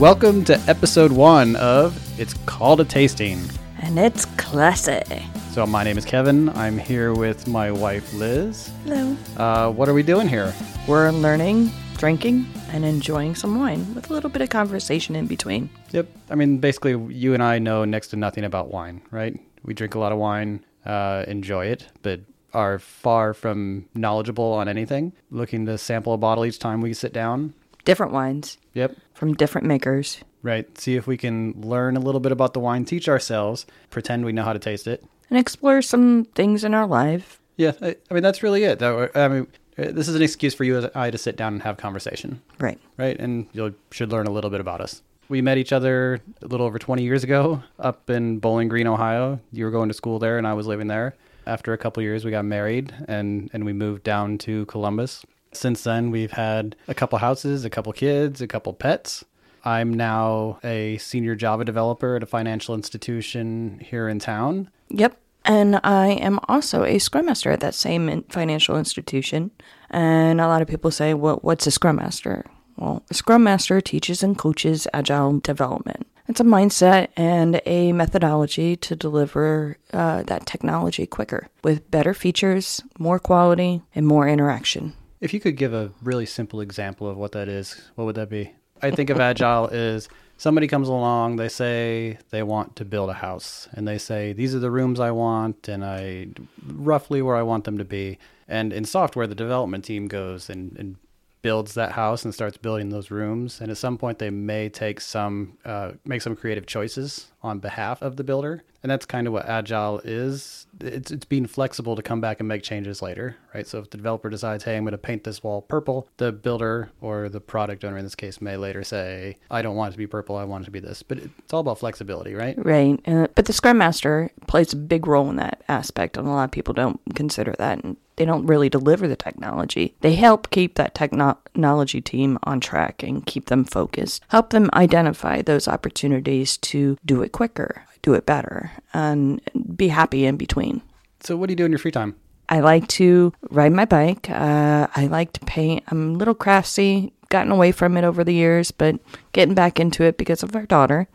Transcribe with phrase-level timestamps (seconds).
[0.00, 3.38] Welcome to episode one of It's Called a Tasting.
[3.80, 5.02] And it's classy.
[5.50, 6.48] So, my name is Kevin.
[6.56, 8.70] I'm here with my wife, Liz.
[8.84, 9.14] Hello.
[9.36, 10.54] Uh, what are we doing here?
[10.88, 15.68] We're learning, drinking, and enjoying some wine with a little bit of conversation in between.
[15.90, 16.08] Yep.
[16.30, 19.38] I mean, basically, you and I know next to nothing about wine, right?
[19.64, 22.20] We drink a lot of wine, uh, enjoy it, but
[22.54, 25.12] are far from knowledgeable on anything.
[25.30, 27.52] Looking to sample a bottle each time we sit down.
[27.84, 28.96] Different wines Yep.
[29.20, 30.24] From different makers.
[30.42, 30.78] Right.
[30.78, 34.32] See if we can learn a little bit about the wine, teach ourselves, pretend we
[34.32, 35.04] know how to taste it.
[35.28, 37.38] And explore some things in our life.
[37.58, 37.72] Yeah.
[37.82, 38.78] I, I mean, that's really it.
[38.78, 41.52] That, I mean, uh, this is an excuse for you and I to sit down
[41.52, 42.40] and have conversation.
[42.58, 42.80] Right.
[42.96, 43.20] right?
[43.20, 45.02] And you should learn a little bit about us.
[45.28, 49.38] We met each other a little over 20 years ago up in Bowling Green, Ohio.
[49.52, 51.14] You were going to school there, and I was living there.
[51.46, 55.24] After a couple years, we got married, and and we moved down to Columbus.
[55.52, 59.24] Since then, we've had a couple houses, a couple kids, a couple pets.
[59.64, 64.70] I'm now a senior Java developer at a financial institution here in town.
[64.88, 65.18] Yep.
[65.44, 69.50] And I am also a Scrum Master at that same financial institution.
[69.90, 72.44] And a lot of people say, well, what's a Scrum Master?
[72.76, 76.06] Well, a Scrum Master teaches and coaches agile development.
[76.28, 82.82] It's a mindset and a methodology to deliver uh, that technology quicker with better features,
[82.98, 84.94] more quality, and more interaction.
[85.20, 88.30] If you could give a really simple example of what that is, what would that
[88.30, 88.54] be?
[88.82, 93.14] I think of agile is somebody comes along, they say they want to build a
[93.14, 96.28] house, and they say these are the rooms I want, and I
[96.66, 98.18] roughly where I want them to be.
[98.48, 100.96] And in software, the development team goes and, and
[101.42, 103.60] builds that house and starts building those rooms.
[103.60, 108.00] And at some point, they may take some uh, make some creative choices on behalf
[108.00, 110.66] of the builder, and that's kind of what agile is.
[110.80, 113.66] It's it's being flexible to come back and make changes later, right?
[113.66, 116.90] So if the developer decides, hey, I'm going to paint this wall purple, the builder
[117.00, 119.98] or the product owner in this case may later say, I don't want it to
[119.98, 121.02] be purple, I want it to be this.
[121.02, 122.54] But it's all about flexibility, right?
[122.64, 123.00] Right.
[123.06, 126.44] Uh, but the Scrum Master plays a big role in that aspect, and a lot
[126.44, 127.84] of people don't consider that.
[127.84, 129.94] And they don't really deliver the technology.
[130.02, 135.40] They help keep that technology team on track and keep them focused, help them identify
[135.40, 139.40] those opportunities to do it quicker, do it better, and
[139.76, 140.82] be happy in between.
[141.20, 142.16] So what do you do in your free time?
[142.48, 144.28] I like to ride my bike.
[144.28, 145.84] Uh, I like to paint.
[145.88, 148.96] I'm a little craftsy, gotten away from it over the years, but
[149.32, 151.06] getting back into it because of our daughter.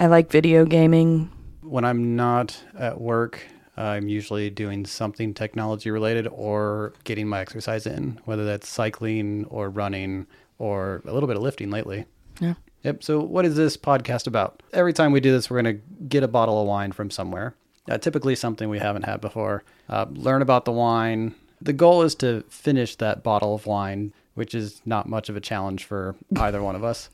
[0.00, 1.30] I like video gaming.
[1.62, 3.40] When I'm not at work,
[3.76, 9.70] I'm usually doing something technology related or getting my exercise in, whether that's cycling or
[9.70, 10.26] running
[10.58, 12.06] or a little bit of lifting lately.
[12.40, 12.54] Yeah.
[12.82, 13.02] Yep.
[13.02, 14.62] So, what is this podcast about?
[14.72, 17.54] Every time we do this, we're going to get a bottle of wine from somewhere,
[17.90, 21.34] uh, typically something we haven't had before, uh, learn about the wine.
[21.60, 25.40] The goal is to finish that bottle of wine, which is not much of a
[25.40, 27.10] challenge for either one of us.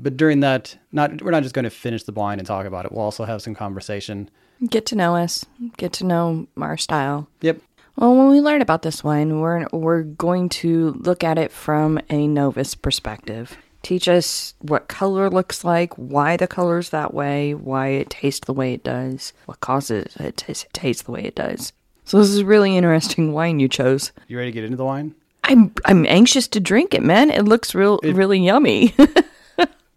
[0.00, 2.84] But during that, not we're not just going to finish the wine and talk about
[2.84, 2.92] it.
[2.92, 4.30] We'll also have some conversation.
[4.68, 5.44] Get to know us,
[5.76, 7.28] get to know our style.
[7.40, 7.60] Yep.
[7.96, 11.98] Well, when we learn about this wine, we're we're going to look at it from
[12.10, 13.56] a novice perspective.
[13.82, 18.52] Teach us what color looks like, why the color's that way, why it tastes the
[18.52, 21.72] way it does, what causes it to taste the way it does.
[22.04, 24.12] So this is really interesting wine you chose.
[24.26, 25.14] You ready to get into the wine?
[25.44, 27.30] I'm I'm anxious to drink it, man.
[27.30, 28.94] It looks real really yummy.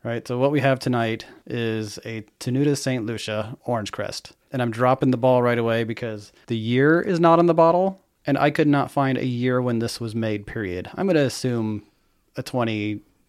[0.03, 0.27] Right.
[0.27, 3.05] So what we have tonight is a Tenuta St.
[3.05, 4.33] Lucia Orange Crest.
[4.51, 8.01] And I'm dropping the ball right away because the year is not on the bottle
[8.25, 10.89] and I could not find a year when this was made, period.
[10.95, 11.83] I'm going to assume
[12.35, 12.41] a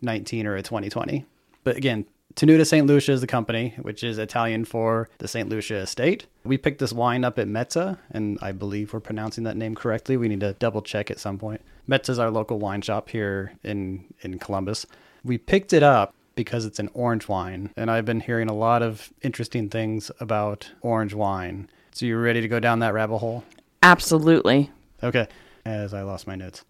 [0.02, 1.24] 2019 or a 2020.
[1.64, 2.86] But again, Tenuta St.
[2.86, 5.48] Lucia is the company, which is Italian for the St.
[5.48, 6.26] Lucia estate.
[6.44, 10.16] We picked this wine up at Mezza, and I believe we're pronouncing that name correctly.
[10.16, 11.60] We need to double check at some point.
[11.88, 14.86] Mezza is our local wine shop here in, in Columbus.
[15.24, 18.82] We picked it up because it's an orange wine, and I've been hearing a lot
[18.82, 21.68] of interesting things about orange wine.
[21.92, 23.44] So you ready to go down that rabbit hole?
[23.82, 24.70] Absolutely.
[25.02, 25.28] Okay.
[25.66, 26.64] As I lost my notes.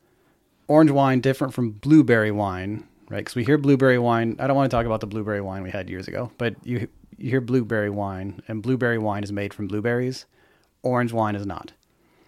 [0.66, 3.18] Orange wine different from blueberry wine, right?
[3.18, 4.36] Because we hear blueberry wine.
[4.40, 6.88] I don't want to talk about the blueberry wine we had years ago, but you
[7.18, 10.24] you hear blueberry wine, and blueberry wine is made from blueberries.
[10.82, 11.72] Orange wine is not.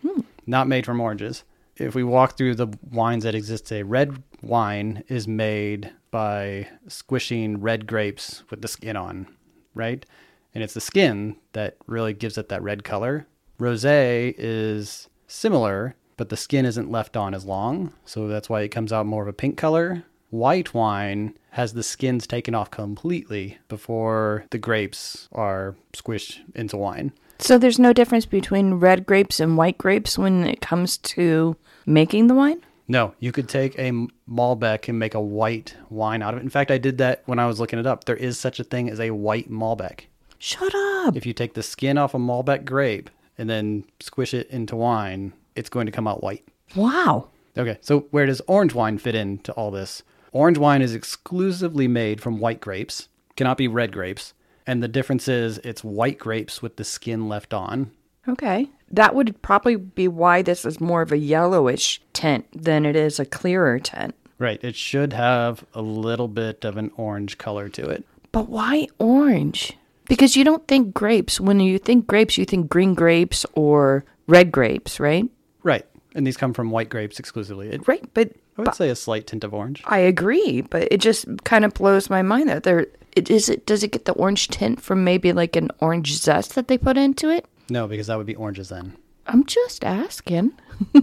[0.02, 0.20] Hmm.
[0.46, 1.42] Not made from oranges.
[1.76, 7.60] If we walk through the wines that exist today, red wine is made by squishing
[7.60, 9.26] red grapes with the skin on,
[9.74, 10.06] right?
[10.54, 13.26] And it's the skin that really gives it that red color.
[13.58, 18.68] Rosé is similar, but the skin isn't left on as long, so that's why it
[18.68, 20.04] comes out more of a pink color.
[20.34, 27.12] White wine has the skins taken off completely before the grapes are squished into wine.
[27.38, 32.26] So there's no difference between red grapes and white grapes when it comes to making
[32.26, 32.60] the wine?
[32.88, 33.92] No, you could take a
[34.28, 36.42] Malbec and make a white wine out of it.
[36.42, 38.02] In fact, I did that when I was looking it up.
[38.02, 40.06] There is such a thing as a white Malbec.
[40.40, 41.14] Shut up.
[41.14, 43.08] If you take the skin off a Malbec grape
[43.38, 46.44] and then squish it into wine, it's going to come out white.
[46.74, 47.28] Wow.
[47.56, 50.02] Okay, so where does orange wine fit into all this?
[50.34, 54.34] Orange wine is exclusively made from white grapes, cannot be red grapes.
[54.66, 57.92] And the difference is it's white grapes with the skin left on.
[58.26, 58.68] Okay.
[58.90, 63.20] That would probably be why this is more of a yellowish tint than it is
[63.20, 64.16] a clearer tint.
[64.38, 68.04] Right, it should have a little bit of an orange color to it.
[68.32, 69.76] But why orange?
[70.06, 71.40] Because you don't think grapes.
[71.40, 75.30] When you think grapes, you think green grapes or red grapes, right?
[75.62, 75.86] Right,
[76.16, 77.68] and these come from white grapes exclusively.
[77.68, 78.04] It, Right.
[78.14, 79.82] But I would say a slight tint of orange.
[79.86, 82.86] I agree, but it just kind of blows my mind that there
[83.16, 86.54] it is it does it get the orange tint from maybe like an orange zest
[86.54, 87.46] that they put into it?
[87.68, 88.96] No, because that would be oranges then.
[89.26, 90.52] I'm just asking.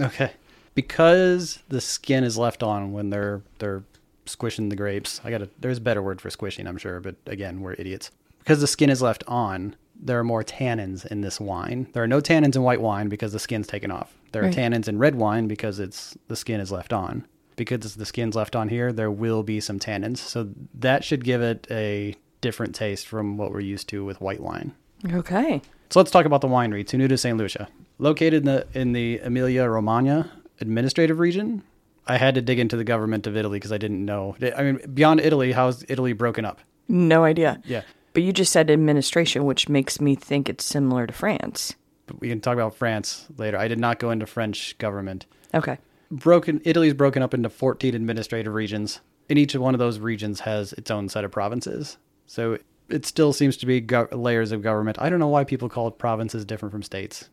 [0.00, 0.32] Okay.
[0.74, 3.84] Because the skin is left on when they're they're
[4.26, 5.20] squishing the grapes.
[5.24, 8.10] I got there's a better word for squishing, I'm sure, but again, we're idiots.
[8.38, 11.88] Because the skin is left on, there are more tannins in this wine.
[11.92, 14.16] There are no tannins in white wine because the skin's taken off.
[14.32, 14.54] There are Right.
[14.54, 17.26] tannins in red wine because it's the skin is left on.
[17.56, 20.16] Because the skin's left on here, there will be some tannins.
[20.18, 24.40] So that should give it a different taste from what we're used to with white
[24.40, 24.72] wine.
[25.12, 25.60] Okay.
[25.90, 27.36] So let's talk about the winery, Tenuta St.
[27.36, 27.68] Lucia.
[27.98, 30.30] Located in the, in the Emilia Romagna
[30.60, 31.62] administrative region.
[32.06, 34.34] I had to dig into the government of Italy because I didn't know.
[34.56, 36.60] I mean, beyond Italy, how's Italy broken up?
[36.88, 37.60] No idea.
[37.64, 37.82] Yeah.
[38.12, 41.74] But you just said administration, which makes me think it's similar to France.
[42.06, 43.56] But we can talk about France later.
[43.56, 45.26] I did not go into French government.
[45.54, 45.78] Okay.
[46.10, 49.00] Broken Italy's broken up into 14 administrative regions,
[49.30, 51.96] and each one of those regions has its own set of provinces.
[52.26, 52.58] So
[52.88, 54.98] it still seems to be go- layers of government.
[55.00, 57.28] I don't know why people call provinces different from states.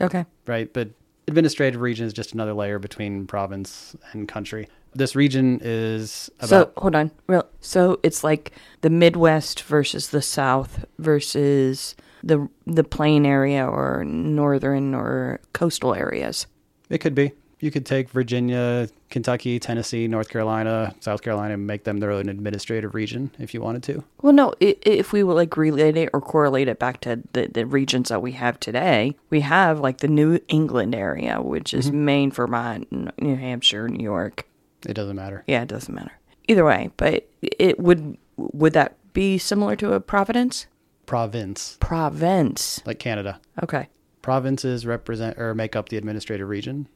[0.00, 0.24] Okay.
[0.46, 0.72] right?
[0.72, 0.90] But
[1.28, 4.68] administrative region is just another layer between province and country.
[4.94, 7.10] This region is about so hold on.
[7.26, 8.52] Real so it's like
[8.82, 16.46] the Midwest versus the South versus the the plain area or northern or coastal areas.
[16.88, 17.32] it could be.
[17.60, 22.28] You could take Virginia, Kentucky, Tennessee, North Carolina, South Carolina and make them their own
[22.28, 24.02] administrative region if you wanted to.
[24.20, 27.64] Well, no, if we would like relate it or correlate it back to the, the
[27.64, 32.04] regions that we have today, we have like the New England area, which is mm-hmm.
[32.04, 32.90] Maine, Vermont,
[33.22, 34.44] New Hampshire, New York.
[34.84, 35.44] It doesn't matter.
[35.46, 36.18] Yeah, it doesn't matter.
[36.48, 40.66] Either way, but it would would that be similar to a Providence?
[41.06, 42.80] Province, Province.
[42.86, 43.40] like Canada.
[43.62, 43.88] Okay.
[44.22, 46.88] Provinces represent or make up the administrative region.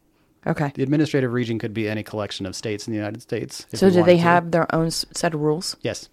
[0.47, 0.71] Okay.
[0.75, 3.67] The administrative region could be any collection of states in the United States.
[3.75, 4.23] So do they to.
[4.23, 5.77] have their own set of rules?
[5.83, 6.09] Yes,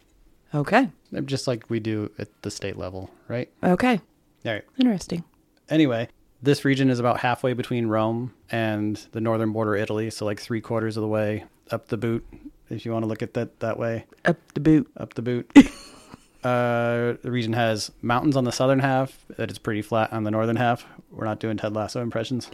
[0.56, 0.90] Okay.
[1.26, 3.50] just like we do at the state level, right?
[3.64, 4.02] Okay.
[4.46, 4.64] All right.
[4.80, 5.24] Interesting.
[5.70, 6.10] Anyway,
[6.42, 10.40] this region is about halfway between Rome and the northern border of Italy, so like
[10.42, 12.26] three quarters of the way up the boot,
[12.70, 14.92] if you want to look at that that way, Up the boot.
[14.98, 15.50] up the boot.
[16.44, 20.32] uh, the region has mountains on the southern half that is pretty flat on the
[20.32, 20.86] northern half.
[21.12, 22.50] We're not doing Ted Lasso impressions.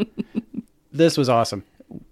[0.92, 1.64] this was awesome.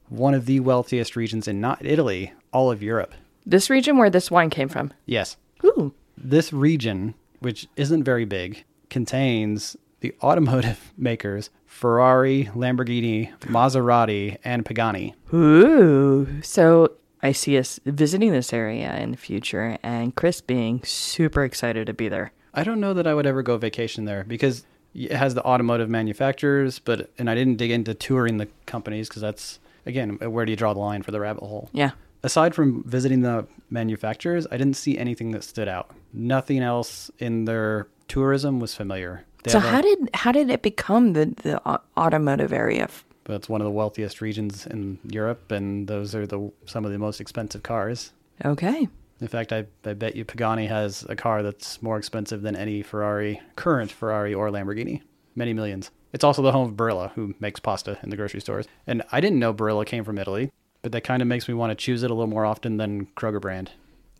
[0.08, 3.12] One of the wealthiest regions in not Italy, all of Europe.
[3.44, 4.92] This region where this wine came from.
[5.06, 5.94] Yes, Ooh.
[6.16, 15.14] this region, which isn't very big, contains the automotive makers Ferrari, Lamborghini, Maserati, and Pagani.
[15.34, 16.26] Ooh.
[16.42, 21.86] So I see us visiting this area in the future and Chris being super excited
[21.88, 22.32] to be there.
[22.54, 25.88] I don't know that I would ever go vacation there because it has the automotive
[25.90, 30.52] manufacturers, but and I didn't dig into touring the companies because that's again where do
[30.52, 31.68] you draw the line for the rabbit hole?
[31.72, 31.90] Yeah.
[32.22, 35.90] Aside from visiting the manufacturers, I didn't see anything that stood out.
[36.12, 39.24] Nothing else in their tourism was familiar.
[39.44, 41.60] They So have a- how did how did it become the the
[41.96, 42.88] automotive area?
[43.28, 46.90] But it's one of the wealthiest regions in Europe, and those are the some of
[46.90, 48.12] the most expensive cars.
[48.44, 48.88] Okay.
[49.20, 52.82] In fact, I, I bet you Pagani has a car that's more expensive than any
[52.82, 55.02] Ferrari, current Ferrari or Lamborghini.
[55.34, 55.90] Many millions.
[56.12, 58.66] It's also the home of Barilla, who makes pasta in the grocery stores.
[58.86, 61.70] And I didn't know Barilla came from Italy, but that kind of makes me want
[61.70, 63.72] to choose it a little more often than Kroger brand.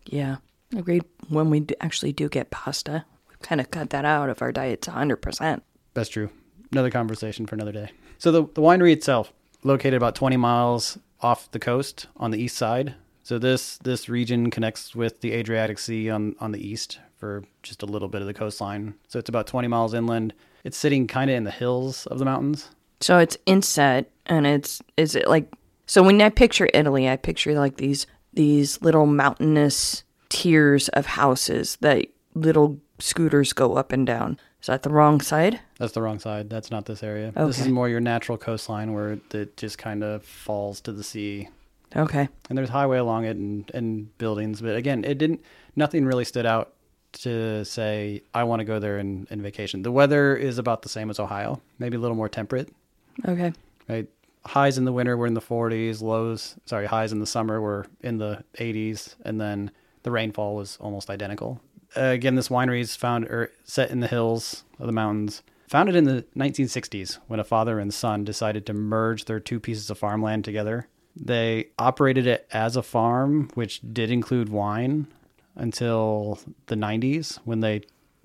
[0.05, 0.37] Yeah.
[0.75, 1.03] Agreed.
[1.29, 4.81] When we actually do get pasta, we kind of cut that out of our diet
[4.81, 5.61] diets 100%.
[5.95, 6.29] That's true.
[6.71, 7.91] Another conversation for another day.
[8.19, 9.33] So the, the winery itself,
[9.63, 12.95] located about 20 miles off the coast on the east side.
[13.23, 17.83] So this this region connects with the Adriatic Sea on on the east for just
[17.83, 18.95] a little bit of the coastline.
[19.07, 20.33] So it's about 20 miles inland.
[20.63, 22.71] It's sitting kind of in the hills of the mountains.
[23.01, 25.51] So it's inset and it's is it like
[25.85, 31.77] so when I picture Italy, I picture like these these little mountainous tiers of houses
[31.81, 34.39] that little scooters go up and down.
[34.61, 35.59] Is that the wrong side?
[35.77, 36.49] That's the wrong side.
[36.49, 37.29] That's not this area.
[37.29, 37.45] Okay.
[37.45, 41.47] This is more your natural coastline where it just kind of falls to the sea.
[41.95, 42.27] Okay.
[42.49, 44.61] And there's highway along it and, and buildings.
[44.61, 45.41] But again, it didn't,
[45.75, 46.73] nothing really stood out
[47.13, 49.81] to say, I want to go there and, and vacation.
[49.81, 52.69] The weather is about the same as Ohio, maybe a little more temperate,
[53.27, 53.51] Okay.
[53.87, 54.07] right?
[54.45, 57.87] Highs in the winter were in the 40s, lows, sorry, highs in the summer were
[58.01, 59.71] in the 80s, and then
[60.03, 61.59] the rainfall was almost identical.
[61.95, 65.41] Uh, again, this winery is found or set in the hills of the mountains.
[65.67, 69.89] Founded in the 1960s when a father and son decided to merge their two pieces
[69.89, 70.87] of farmland together.
[71.15, 75.07] They operated it as a farm, which did include wine
[75.55, 77.81] until the 90s when they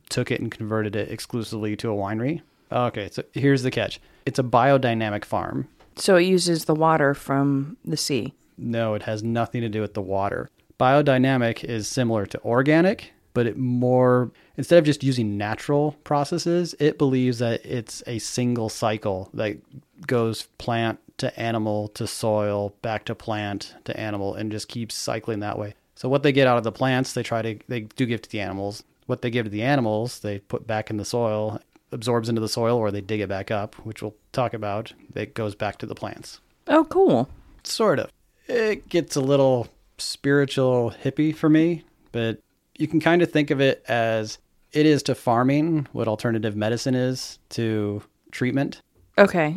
[0.08, 2.40] took it and converted it exclusively to a winery.
[2.70, 5.68] Okay, so here's the catch it's a biodynamic farm.
[5.96, 8.34] So it uses the water from the sea.
[8.56, 10.48] No, it has nothing to do with the water.
[10.78, 16.96] Biodynamic is similar to organic, but it more instead of just using natural processes, it
[16.96, 19.58] believes that it's a single cycle that
[20.06, 25.40] goes plant to animal to soil, back to plant to animal and just keeps cycling
[25.40, 25.74] that way.
[25.94, 28.30] So what they get out of the plants, they try to they do give to
[28.30, 28.82] the animals.
[29.06, 31.60] What they give to the animals, they put back in the soil,
[31.92, 34.92] absorbs into the soil or they dig it back up, which we'll talk about.
[35.14, 37.28] It goes back to the plants Oh, cool.
[37.62, 38.10] sort of.
[38.48, 42.38] It gets a little spiritual hippie for me, but
[42.76, 44.38] you can kind of think of it as
[44.72, 48.02] it is to farming what alternative medicine is to
[48.32, 48.82] treatment.
[49.16, 49.54] Okay.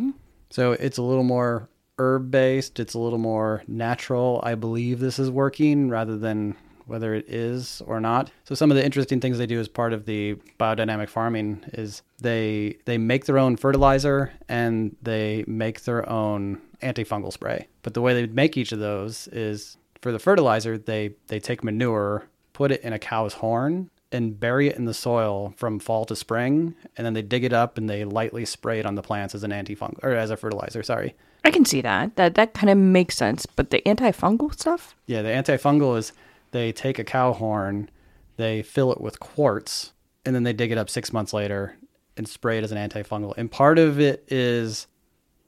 [0.50, 1.70] So it's a little more
[2.00, 4.40] herb based, it's a little more natural.
[4.44, 6.56] I believe this is working rather than
[6.86, 8.32] whether it is or not.
[8.46, 12.02] So some of the interesting things they do as part of the biodynamic farming is
[12.20, 17.68] they they make their own fertilizer and they make their own antifungal spray.
[17.82, 21.64] But the way they make each of those is for the fertilizer, they they take
[21.64, 26.06] manure, put it in a cow's horn and bury it in the soil from fall
[26.06, 29.04] to spring and then they dig it up and they lightly spray it on the
[29.04, 31.14] plants as an antifungal or as a fertilizer, sorry.
[31.46, 32.16] I can see that.
[32.16, 33.46] That that kind of makes sense.
[33.46, 34.96] But the antifungal stuff?
[35.06, 36.14] Yeah, the antifungal is
[36.50, 37.92] they take a cow horn,
[38.38, 39.94] they fill it with quartz,
[40.26, 41.78] and then they dig it up six months later
[42.18, 43.36] and spray it as an antifungal.
[43.38, 44.88] And part of it is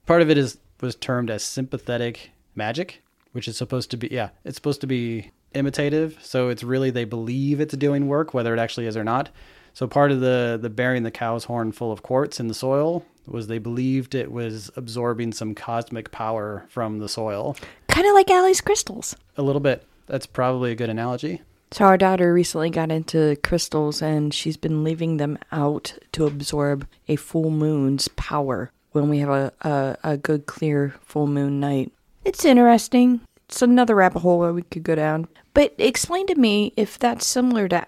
[0.06, 3.02] part of it is was termed as sympathetic magic,
[3.32, 6.18] which is supposed to be yeah, it's supposed to be imitative.
[6.22, 9.30] So it's really they believe it's doing work, whether it actually is or not.
[9.74, 13.06] So part of the the burying the cow's horn full of quartz in the soil
[13.26, 17.56] was they believed it was absorbing some cosmic power from the soil.
[17.88, 19.16] Kind of like Allie's crystals.
[19.38, 19.86] A little bit.
[20.08, 21.42] That's probably a good analogy.
[21.72, 26.88] So our daughter recently got into crystals and she's been leaving them out to absorb
[27.08, 31.92] a full moon's power when we have a, a, a good clear full moon night.
[32.26, 33.22] It's interesting.
[33.50, 35.28] It's another rabbit hole where we could go down.
[35.56, 37.86] But explain to me if that's similar to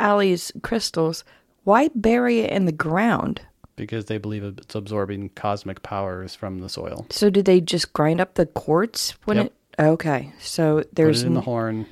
[0.00, 1.22] Allie's crystals,
[1.64, 3.40] why bury it in the ground?
[3.76, 7.04] because they believe it's absorbing cosmic powers from the soil.
[7.10, 9.46] So did they just grind up the quartz when Yep.
[9.46, 10.32] it Okay.
[10.40, 11.84] So there's in the horn.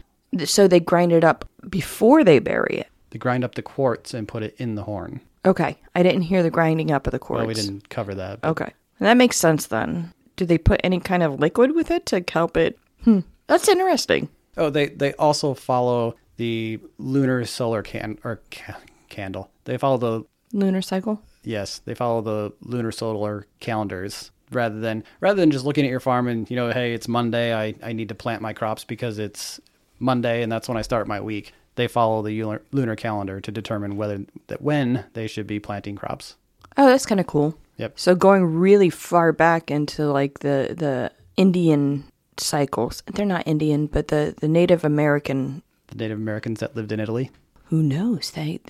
[0.47, 2.87] so they grind it up before they bury it.
[3.11, 5.21] They grind up the quartz and put it in the horn.
[5.45, 5.77] Okay.
[5.95, 7.41] I didn't hear the grinding up of the quartz.
[7.41, 8.39] Well, we didn't cover that.
[8.43, 8.73] Okay.
[9.01, 10.15] That makes sense then.
[10.37, 12.79] Do they put any kind of liquid with it to help it?
[13.05, 13.21] Hmm.
[13.47, 14.29] That's interesting.
[14.57, 19.51] Oh, they they also follow the lunar solar can or ca- candle.
[19.65, 21.21] They follow the Lunar cycle?
[21.43, 26.01] yes, they follow the lunar solar calendars rather than rather than just looking at your
[26.01, 29.19] farm and you know, hey, it's Monday, I I need to plant my crops because
[29.19, 29.61] it's
[29.99, 31.53] Monday and that's when I start my week.
[31.77, 35.97] They follow the lunar, lunar calendar to determine whether that when they should be planting
[35.97, 36.37] crops.
[36.77, 37.59] Oh, that's kind of cool.
[37.79, 37.99] Yep.
[37.99, 42.05] So going really far back into like the the Indian
[42.41, 43.03] cycles.
[43.13, 45.63] They're not Indian, but the the Native American.
[45.89, 47.31] The Native Americans that lived in Italy.
[47.67, 48.31] Who knows?
[48.31, 48.61] They.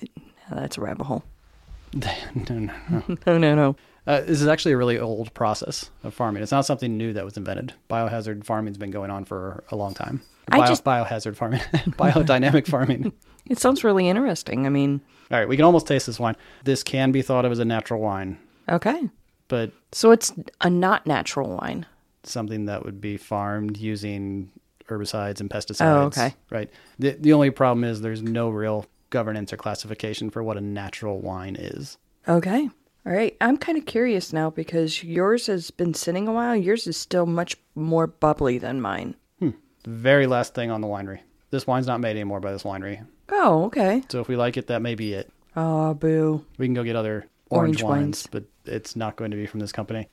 [0.51, 1.23] that's a rabbit hole.
[1.93, 2.11] no,
[2.49, 3.03] no, no.
[3.27, 3.75] No, no, no.
[4.07, 6.43] Uh, this is actually a really old process of farming.
[6.43, 7.73] It's not something new that was invented.
[7.89, 10.21] Biohazard farming's been going on for a long time.
[10.49, 13.13] I just- biohazard farming, biodynamic farming.
[13.49, 14.65] It sounds really interesting.
[14.67, 16.35] I mean, All right, we can almost taste this wine.
[16.63, 18.37] This can be thought of as a natural wine,
[18.69, 19.09] okay.
[19.47, 21.85] but So it's a not natural wine.
[22.27, 24.51] Something that would be farmed using
[24.87, 25.81] herbicides and pesticides.
[25.81, 26.35] Oh, okay.
[26.49, 26.69] Right.
[26.99, 31.19] The the only problem is there's no real governance or classification for what a natural
[31.19, 31.97] wine is.
[32.27, 32.69] Okay.
[33.05, 33.35] All right.
[33.41, 36.55] I'm kind of curious now because yours has been sitting a while.
[36.55, 39.15] Yours is still much more bubbly than mine.
[39.39, 39.51] Hmm.
[39.83, 41.19] The very last thing on the winery.
[41.51, 43.05] This wine's not made anymore by this winery.
[43.29, 44.03] Oh, okay.
[44.09, 45.31] So if we like it, that may be it.
[45.55, 46.43] Oh, boo.
[46.57, 48.27] We can go get other orange, Orange wines, wines.
[48.31, 50.09] but it's not going to be from this company.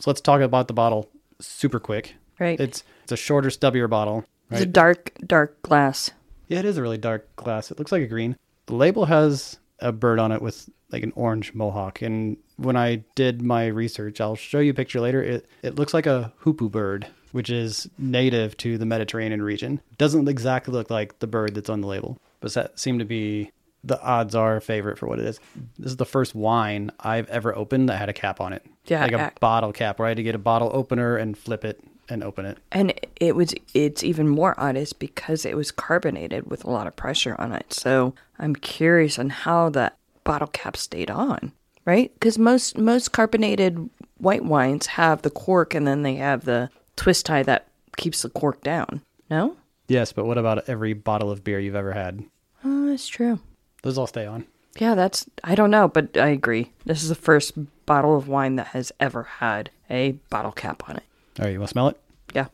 [0.00, 1.10] So let's talk about the bottle
[1.46, 2.14] super quick.
[2.38, 2.58] Right.
[2.58, 4.24] It's it's a shorter, stubbier bottle.
[4.50, 6.10] It's a dark, dark glass.
[6.48, 7.70] Yeah, it is a really dark glass.
[7.70, 8.36] It looks like a green.
[8.66, 12.02] The label has a bird on it with like an orange mohawk.
[12.02, 15.22] And when I did my research, I'll show you a picture later.
[15.22, 19.80] It it looks like a hoopoe bird, which is native to the Mediterranean region.
[19.98, 23.50] Doesn't exactly look like the bird that's on the label, but that seemed to be
[23.82, 25.40] the odds are favorite for what it is.
[25.78, 28.64] This is the first wine I've ever opened that had a cap on it.
[28.86, 31.80] Yeah, like a ac- bottle cap, had to get a bottle opener and flip it
[32.08, 32.58] and open it.
[32.72, 36.86] And it was it's even more odd is because it was carbonated with a lot
[36.86, 37.72] of pressure on it.
[37.72, 41.52] So I'm curious on how that bottle cap stayed on,
[41.86, 42.12] right?
[42.14, 43.88] Because most most carbonated
[44.18, 48.28] white wines have the cork and then they have the twist tie that keeps the
[48.30, 49.00] cork down.
[49.30, 49.56] No,
[49.88, 52.22] Yes, but what about every bottle of beer you've ever had?
[52.64, 53.38] oh, that's true.
[53.82, 54.44] Those all stay on.
[54.78, 56.72] Yeah, that's I don't know, but I agree.
[56.84, 57.52] This is the first
[57.86, 61.04] bottle of wine that has ever had a bottle cap on it.
[61.38, 62.00] All right, you want to smell it?
[62.34, 62.46] Yeah,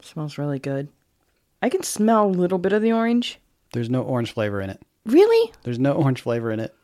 [0.00, 0.88] smells really good.
[1.60, 3.38] I can smell a little bit of the orange.
[3.72, 4.80] There's no orange flavor in it.
[5.04, 5.52] Really?
[5.64, 6.74] There's no orange flavor in it.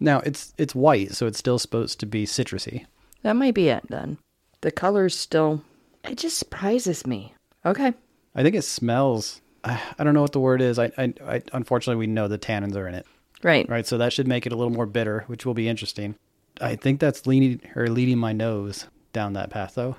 [0.00, 2.86] Now it's it's white, so it's still supposed to be citrusy.
[3.22, 4.18] That might be it then.
[4.60, 5.62] The color's still.
[6.02, 7.34] It just surprises me.
[7.64, 7.94] Okay.
[8.34, 9.40] I think it smells.
[9.62, 10.78] I I don't know what the word is.
[10.78, 13.06] I, I, I unfortunately we know the tannins are in it,
[13.44, 13.68] Right.
[13.68, 13.86] right?
[13.86, 16.16] So that should make it a little more bitter, which will be interesting.
[16.60, 19.96] I think that's leaning or leading my nose down that path, though.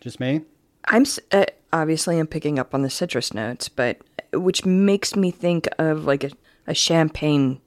[0.00, 0.42] Just me.
[0.84, 3.98] I'm uh, obviously I'm picking up on the citrus notes, but
[4.32, 6.30] which makes me think of like a,
[6.66, 7.60] a champagne,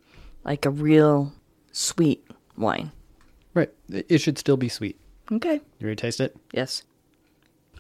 [0.44, 1.34] like a real
[1.72, 2.92] sweet wine.
[3.54, 3.70] Right.
[3.90, 5.00] It, should still be sweet.
[5.32, 5.56] Okay.
[5.80, 6.36] You ready to taste it?
[6.52, 6.84] Yes.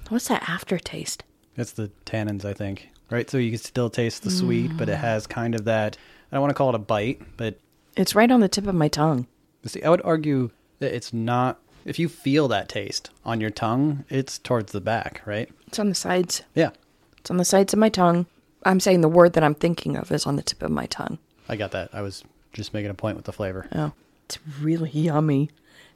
[0.09, 1.23] What's that aftertaste?
[1.55, 2.89] That's the tannins, I think.
[3.09, 3.29] Right.
[3.29, 5.97] So you can still taste the sweet, but it has kind of that.
[6.31, 7.59] I don't want to call it a bite, but
[7.95, 9.27] It's right on the tip of my tongue.
[9.65, 11.59] See, I would argue that it's not.
[11.83, 15.49] If you feel that taste on your tongue, it's towards the back, right?
[15.67, 16.43] It's on the sides.
[16.53, 16.69] Yeah,
[17.17, 18.27] It's on the sides of my tongue.
[18.63, 21.17] I'm saying the word that I'm thinking of is on the tip of my tongue.
[21.49, 21.89] I got that.
[21.91, 22.23] I was
[22.53, 23.67] just making a point with the flavor.
[23.73, 23.93] Oh,
[24.25, 25.49] it's really yummy.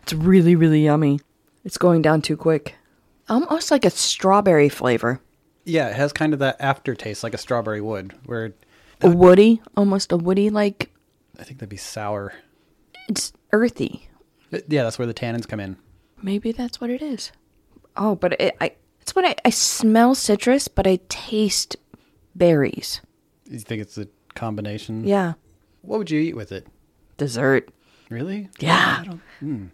[0.04, 1.19] It's really, really yummy.
[1.63, 2.76] It's going down too quick.
[3.30, 5.19] Um, almost like a strawberry flavor.
[5.65, 8.54] Yeah, it has kind of that aftertaste, like a strawberry would, where
[9.10, 10.91] woody, almost a woody, like
[11.39, 12.34] I think that'd be sour.
[13.08, 14.08] it's earthy.
[14.52, 15.78] Yeah, that's where the tannins come in.
[16.22, 17.32] Maybe that's what it is.
[17.98, 21.76] Oh, but it, I, it's what I, I smell citrus, but I taste
[22.36, 23.02] berries.
[23.50, 25.04] You think it's a combination?
[25.06, 25.34] Yeah.
[25.82, 26.68] What would you eat with it?
[27.18, 27.70] Dessert.
[28.10, 28.50] Really?
[28.60, 29.04] Yeah.
[29.39, 29.68] Hmm.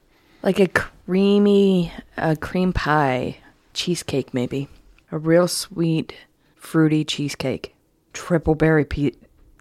[0.43, 3.37] Like a creamy uh, cream pie
[3.73, 4.67] cheesecake, maybe.
[5.11, 6.13] A real sweet,
[6.55, 7.75] fruity cheesecake.
[8.13, 9.11] Triple berry pe-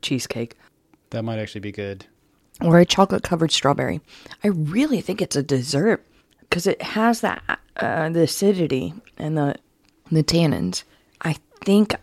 [0.03, 0.57] cheesecake.
[1.11, 2.07] That might actually be good.
[2.61, 4.01] Or a chocolate covered strawberry.
[4.45, 6.05] I really think it's a dessert
[6.41, 7.43] because it has that
[7.77, 9.57] uh, the acidity and the
[10.13, 10.83] the tannins.
[11.23, 11.95] I think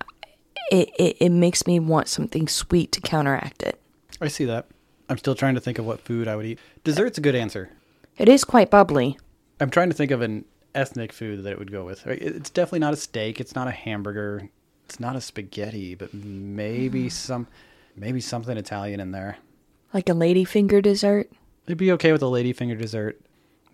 [0.71, 3.79] it, it, it makes me want something sweet to counteract it.
[4.21, 4.67] I see that.
[5.10, 6.60] I'm still trying to think of what food I would eat.
[6.83, 7.69] Dessert's a good answer.
[8.17, 9.17] It is quite bubbly.
[9.60, 12.05] I'm trying to think of an ethnic food that it would go with.
[12.07, 13.39] It's definitely not a steak.
[13.39, 14.49] It's not a hamburger.
[14.88, 17.12] It's not a spaghetti, but maybe mm.
[17.12, 17.47] some,
[17.97, 19.38] maybe something Italian in there.
[19.93, 21.30] Like a ladyfinger dessert.
[21.65, 23.19] It'd be okay with a ladyfinger dessert.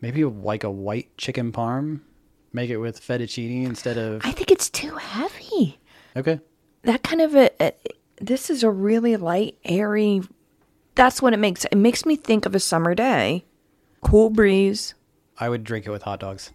[0.02, 2.00] Maybe like a white chicken parm.
[2.52, 4.22] Make it with fettuccine instead of.
[4.26, 5.78] I think it's too heavy.
[6.16, 6.40] Okay.
[6.82, 7.74] that kind of a, a
[8.20, 10.22] this is a really light airy
[10.96, 13.44] that's what it makes it makes me think of a summer day
[14.02, 14.94] cool breeze
[15.40, 16.52] I would drink it with hot dogs.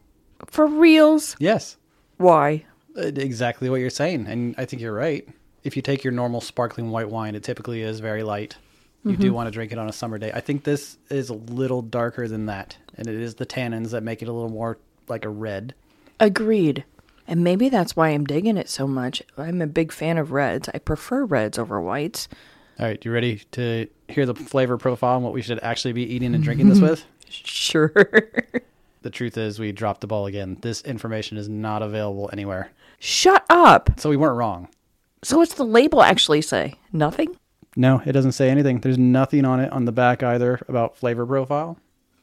[0.47, 1.77] for reals Yes.
[2.17, 2.65] why
[2.97, 4.27] Uh, exactly what you're saying.
[4.27, 5.29] And I think you're right.
[5.65, 8.57] If you take your normal sparkling white wine, it typically is very light.
[9.05, 9.35] You do mm-hmm.
[9.35, 10.33] want to drink it on a summer day.
[10.33, 12.77] I think this is a little darker than that.
[12.97, 15.75] And it is the tannins that make it a little more like a red.
[16.21, 16.85] agreed
[17.27, 20.69] and maybe that's why i'm digging it so much i'm a big fan of reds
[20.75, 22.29] i prefer reds over whites
[22.81, 26.03] All right, you ready to hear the flavor profile and what we should actually be
[26.03, 27.05] eating and drinking this with?
[27.29, 27.93] sure
[29.03, 30.59] The truth is, we dropped the ball again.
[30.61, 32.73] This information is not available anywhere.
[32.99, 34.69] Shut up So we weren't wrong.
[35.23, 37.37] so what's the label actually say nothing
[37.77, 38.81] No, it doesn't say anything.
[38.81, 41.79] There's nothing on it on the back either about flavor profile.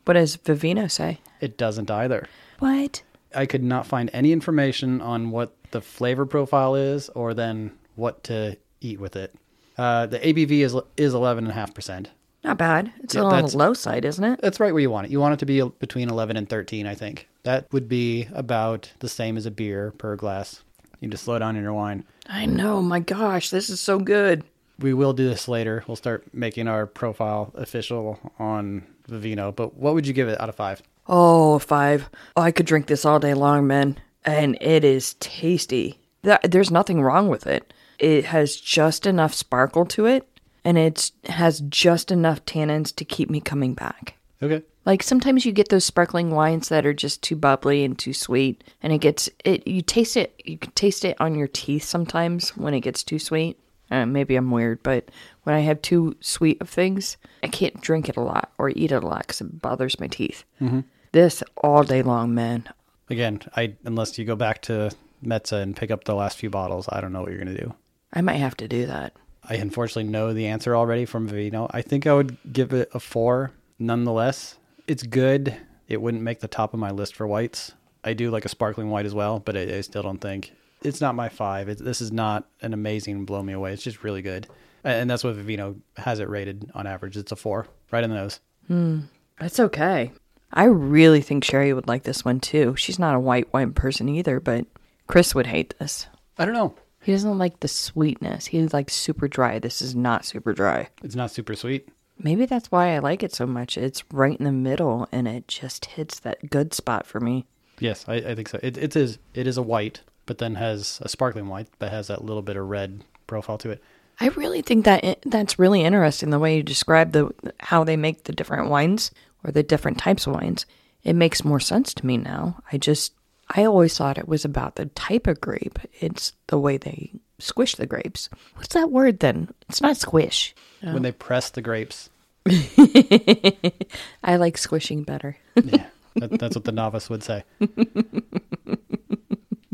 [0.05, 2.27] what does vivino say It doesn't either.
[2.59, 3.01] what
[3.33, 8.23] I could not find any information on what the flavor profile is or then what
[8.25, 9.35] to eat with it.
[9.77, 12.09] Uh, the ABV is is eleven and a half percent.
[12.45, 15.07] not bad it's Yeah, on the low side isn't it That's right where you want
[15.07, 15.11] it.
[15.11, 16.87] You want it to be between eleven and thirteen.
[16.87, 20.63] I think that would be about the same as a beer per glass.
[20.99, 22.03] You just slow down in your wine.
[22.27, 24.43] i know my gosh this is so good
[24.79, 25.83] We will do this later.
[25.87, 29.55] We'll start making our profile official on Vivino.
[29.55, 30.81] But what would you give it out of five?
[31.07, 32.09] Oh, five.
[32.35, 33.97] Oh, I could drink this all day long, man.
[34.25, 35.99] And it is tasty.
[36.23, 37.73] Th- There's nothing wrong with it.
[37.99, 40.27] It has just enough sparkle to it,
[40.65, 44.15] and it has just enough tannins to keep me coming back.
[44.41, 44.63] Okay.
[44.85, 48.63] Like sometimes you get those sparkling wines that are just too bubbly and too sweet,
[48.83, 49.67] and it gets it.
[49.67, 50.39] You taste it.
[50.43, 53.59] You can taste it on your teeth sometimes when it gets too sweet.
[53.89, 55.09] Uh, maybe I'm weird, but
[55.43, 58.91] when I have too sweet of things, I can't drink it a lot or eat
[58.91, 60.43] it a lot because it bothers my teeth.
[60.59, 60.81] Mm-hmm.
[61.11, 62.67] This all day long, man.
[63.09, 64.91] Again, I unless you go back to
[65.23, 67.73] Metza and pick up the last few bottles, I don't know what you're gonna do.
[68.13, 69.13] I might have to do that.
[69.47, 71.69] I unfortunately know the answer already from Vivino.
[71.71, 73.51] I think I would give it a four.
[73.79, 74.57] Nonetheless,
[74.87, 75.55] it's good.
[75.87, 77.73] It wouldn't make the top of my list for whites.
[78.03, 81.01] I do like a sparkling white as well, but I, I still don't think it's
[81.01, 81.69] not my five.
[81.69, 83.73] It, this is not an amazing blow me away.
[83.73, 84.47] It's just really good,
[84.83, 87.17] and that's what Vivino has it rated on average.
[87.17, 88.39] It's a four, right in the nose.
[88.67, 89.01] Hmm.
[89.39, 90.11] That's okay.
[90.53, 92.75] I really think Sherry would like this one too.
[92.77, 94.65] She's not a white wine person either, but
[95.07, 96.07] Chris would hate this.
[96.37, 96.75] I don't know.
[97.01, 98.47] He doesn't like the sweetness.
[98.47, 99.59] He likes super dry.
[99.59, 100.89] This is not super dry.
[101.03, 101.89] It's not super sweet.
[102.17, 103.77] Maybe that's why I like it so much.
[103.77, 107.45] It's right in the middle and it just hits that good spot for me.
[107.79, 108.59] Yes, I, I think so.
[108.63, 112.07] It, it is it is a white, but then has a sparkling white, but has
[112.07, 113.83] that little bit of red profile to it.
[114.19, 118.23] I really think that that's really interesting the way you describe the how they make
[118.23, 119.11] the different wines
[119.43, 120.65] or the different types of wines.
[121.03, 122.61] It makes more sense to me now.
[122.71, 123.13] I just
[123.49, 125.79] I always thought it was about the type of grape.
[125.99, 128.29] It's the way they squish the grapes.
[128.55, 129.49] What's that word then?
[129.69, 130.55] It's not squish.
[130.81, 132.09] When they press the grapes,
[134.23, 135.37] I like squishing better.
[135.55, 137.43] yeah, that, that's what the novice would say.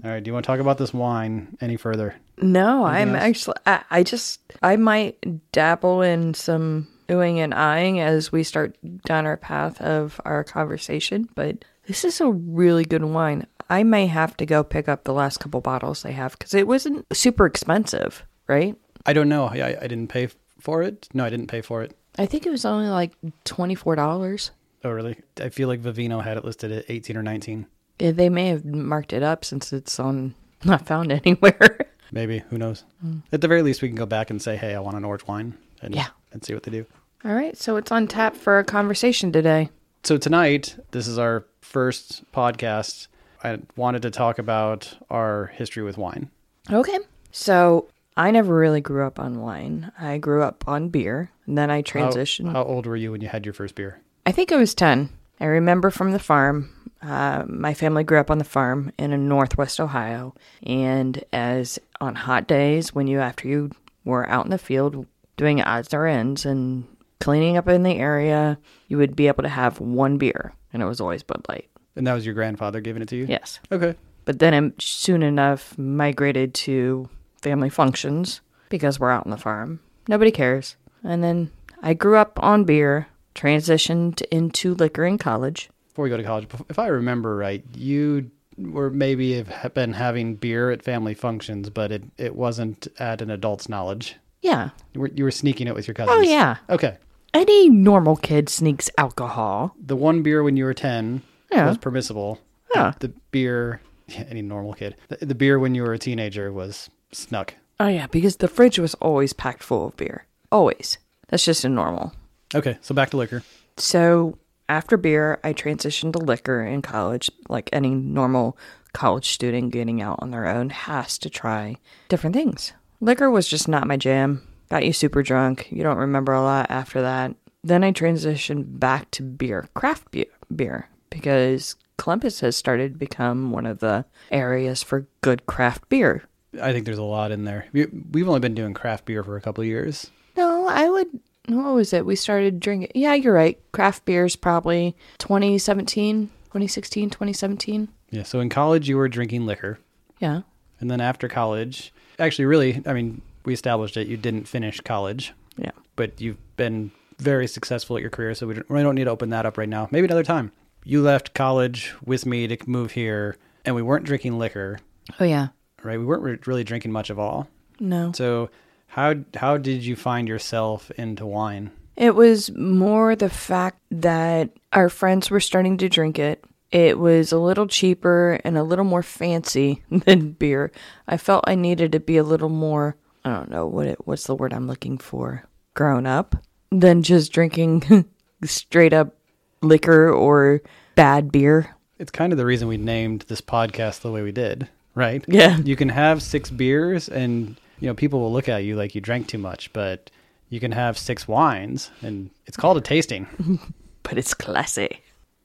[0.04, 2.15] All right, do you want to talk about this wine any further?
[2.41, 3.24] No, I'm else?
[3.24, 3.56] actually.
[3.65, 4.39] I, I just.
[4.63, 10.19] I might dabble in some oohing and eyeing as we start down our path of
[10.26, 11.30] our conversation.
[11.36, 13.45] But this is a really good wine.
[13.71, 16.67] I may have to go pick up the last couple bottles they have because it
[16.67, 18.75] wasn't super expensive, right?
[19.05, 19.45] I don't know.
[19.45, 20.27] I, I didn't pay
[20.60, 21.07] for it.
[21.13, 21.95] No, I didn't pay for it.
[22.19, 23.13] I think it was only like
[23.45, 24.51] twenty four dollars.
[24.84, 25.17] Oh, really?
[25.39, 27.67] I feel like Vivino had it listed at 18 or 19.
[27.99, 30.34] They may have marked it up since it's on
[30.65, 31.86] not found anywhere.
[32.12, 32.39] Maybe.
[32.49, 32.84] Who knows?
[32.99, 33.19] Hmm.
[33.31, 35.25] At the very least, we can go back and say, hey, I want an orange
[35.27, 35.55] wine.
[35.81, 36.07] And, Yeah.
[36.34, 36.86] And see what they do.
[37.23, 39.69] All right, so it's on tap for a conversation today.
[40.03, 43.07] So tonight, this is our first podcast.
[43.43, 46.30] I wanted to talk about our history with wine.
[46.71, 46.99] Okay.
[47.32, 49.91] So I never really grew up on wine.
[49.99, 52.51] I grew up on beer, and then I How- transitioned.
[52.51, 53.99] How, old were you when you had your first beer?
[54.25, 55.10] I think I was 10.
[55.39, 56.69] I remember from the farm.
[57.01, 60.36] Uh, my family grew up on the farm in northwest Ohio.
[60.62, 63.71] And as on hot days, when you, after you
[64.06, 66.86] were out in the field doing odds or ends and
[67.19, 70.54] cleaning up in the area, you would be able to have one beer.
[70.71, 71.70] And it was always Bud Light.
[71.95, 73.25] And that was your grandfather giving it to you?
[73.25, 73.60] Yes.
[73.71, 73.95] Okay.
[74.25, 77.10] But then I soon enough migrated to
[77.41, 79.80] family functions because we're out on the farm.
[80.08, 80.75] Nobody cares.
[81.04, 81.51] And then
[81.82, 85.69] I grew up on beer, transitioned into liquor in college.
[85.89, 90.36] Before we go to college, if I remember right, you were maybe have been having
[90.36, 94.15] beer at family functions, but it, it wasn't at an adult's knowledge.
[94.41, 94.69] Yeah.
[94.93, 96.17] You were, you were sneaking it with your cousins.
[96.17, 96.58] Oh, yeah.
[96.69, 96.97] Okay.
[97.34, 99.75] Any normal kid sneaks alcohol.
[99.80, 101.67] The one beer when you were 10 Yeah.
[101.67, 102.39] was permissible.
[102.73, 102.93] Yeah.
[102.99, 103.81] The beer,
[104.29, 107.55] any normal kid, the, the beer when you were a teenager was snuck.
[107.79, 110.25] Oh, yeah, because the fridge was always packed full of beer.
[110.51, 110.97] Always.
[111.29, 112.13] That's just a normal.
[112.53, 113.43] Okay, so back to liquor.
[113.77, 114.37] So
[114.69, 118.57] after beer, I transitioned to liquor in college, like any normal
[118.93, 121.77] college student getting out on their own has to try
[122.09, 122.73] different things.
[122.99, 124.45] Liquor was just not my jam.
[124.69, 125.67] Got you super drunk.
[125.71, 127.35] You don't remember a lot after that.
[127.63, 133.52] Then I transitioned back to beer, craft beer, beer because Columbus has started to become
[133.52, 136.24] one of the areas for good craft beer.
[136.60, 137.67] I think there's a lot in there.
[137.71, 140.10] We, we've only been doing craft beer for a couple of years.
[140.36, 141.08] No, I would.
[141.47, 142.06] What was it?
[142.06, 142.91] We started drinking.
[142.95, 143.60] Yeah, you're right.
[143.71, 147.88] Craft beers probably 2017, 2016, 2017.
[148.10, 149.80] Yeah, so in college you were drinking liquor.
[150.19, 150.41] Yeah.
[150.80, 154.08] And then after college, actually, really, I mean, we established it.
[154.08, 155.71] You didn't finish college, Yeah.
[155.95, 158.34] but you've been very successful at your career.
[158.36, 159.88] So we don't, we don't need to open that up right now.
[159.91, 160.52] Maybe another time.
[160.84, 164.80] You left college with me to move here, and we weren't drinking liquor,
[165.20, 165.50] Oh yeah.
[165.84, 166.00] right?
[166.00, 167.48] We weren't re- really drinking much of all.
[167.80, 168.12] No.
[168.13, 168.50] So
[168.88, 171.72] how how did you find yourself into wine?
[171.96, 176.44] It was more the fact that our friends were starting to drink it.
[176.72, 180.72] It was a little cheaper and a little more fancy than beer.
[181.08, 184.26] I felt I needed to be a little more I don't know what it what's
[184.26, 185.44] the word I'm looking for.
[185.76, 186.36] Grown up
[186.72, 188.06] than just drinking
[188.46, 189.15] straight up
[189.62, 190.62] liquor or
[190.95, 191.76] bad beer.
[192.00, 195.24] It's kind of the reason we named this podcast the way we did, right?
[195.28, 195.58] Yeah.
[195.58, 199.02] You can have six beers and you know people will look at you like you
[199.02, 200.10] drank too much, but
[200.50, 203.60] you can have six wines and it's called a tasting.
[204.04, 205.02] but it's classy.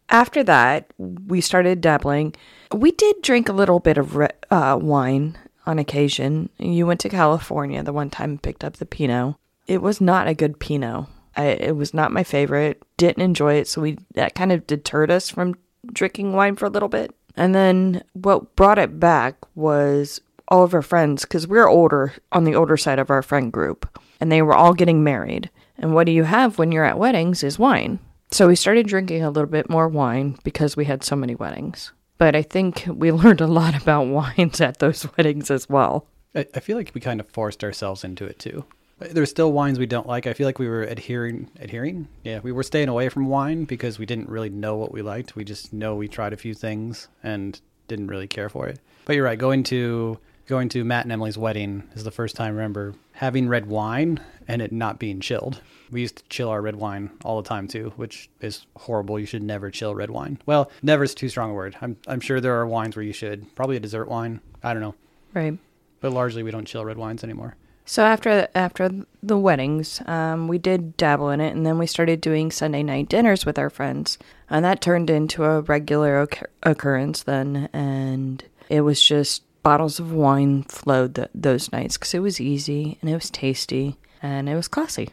[0.08, 2.34] After that, we started dabbling.
[2.72, 6.48] We did drink a little bit of re- uh, wine on occasion.
[6.58, 9.34] You went to California the one time and picked up the Pinot.
[9.66, 11.06] It was not a good Pinot.
[11.36, 12.82] I, it was not my favorite.
[12.96, 15.54] Didn't enjoy it, so we that kind of deterred us from
[15.92, 17.14] drinking wine for a little bit.
[17.36, 22.44] And then what brought it back was all of our friends because we're older on
[22.44, 25.50] the older side of our friend group, and they were all getting married.
[25.78, 27.98] And what do you have when you're at weddings is wine.
[28.30, 31.92] So we started drinking a little bit more wine because we had so many weddings.
[32.18, 36.06] But I think we learned a lot about wines at those weddings as well.
[36.34, 38.64] I, I feel like we kind of forced ourselves into it too.
[38.98, 40.26] There's still wines we don't like.
[40.26, 42.08] I feel like we were adhering, adhering.
[42.24, 45.36] Yeah, we were staying away from wine because we didn't really know what we liked.
[45.36, 48.80] We just know we tried a few things and didn't really care for it.
[49.04, 49.38] But you're right.
[49.38, 53.48] Going to going to Matt and Emily's wedding is the first time I remember having
[53.48, 55.60] red wine and it not being chilled.
[55.90, 59.18] We used to chill our red wine all the time too, which is horrible.
[59.18, 60.38] You should never chill red wine.
[60.46, 61.76] Well, never is too strong a word.
[61.82, 63.54] I'm I'm sure there are wines where you should.
[63.54, 64.40] Probably a dessert wine.
[64.62, 64.94] I don't know.
[65.34, 65.58] Right.
[66.00, 67.56] But largely we don't chill red wines anymore.
[67.88, 68.90] So after after
[69.22, 73.08] the weddings, um, we did dabble in it, and then we started doing Sunday night
[73.08, 74.18] dinners with our friends,
[74.50, 80.12] and that turned into a regular occur- occurrence then, and it was just bottles of
[80.12, 84.54] wine flowed th- those nights because it was easy and it was tasty and it
[84.54, 85.08] was classy.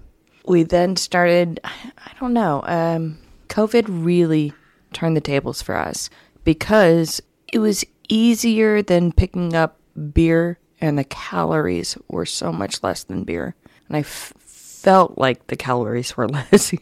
[0.46, 3.18] We then started, I don't know, um,
[3.50, 4.54] COVID really
[4.92, 6.12] turned the tables for us
[6.44, 7.20] because
[7.52, 9.80] it was easier than picking up
[10.14, 13.56] beer and the calories were so much less than beer.
[13.88, 16.74] And I f- felt like the calories were less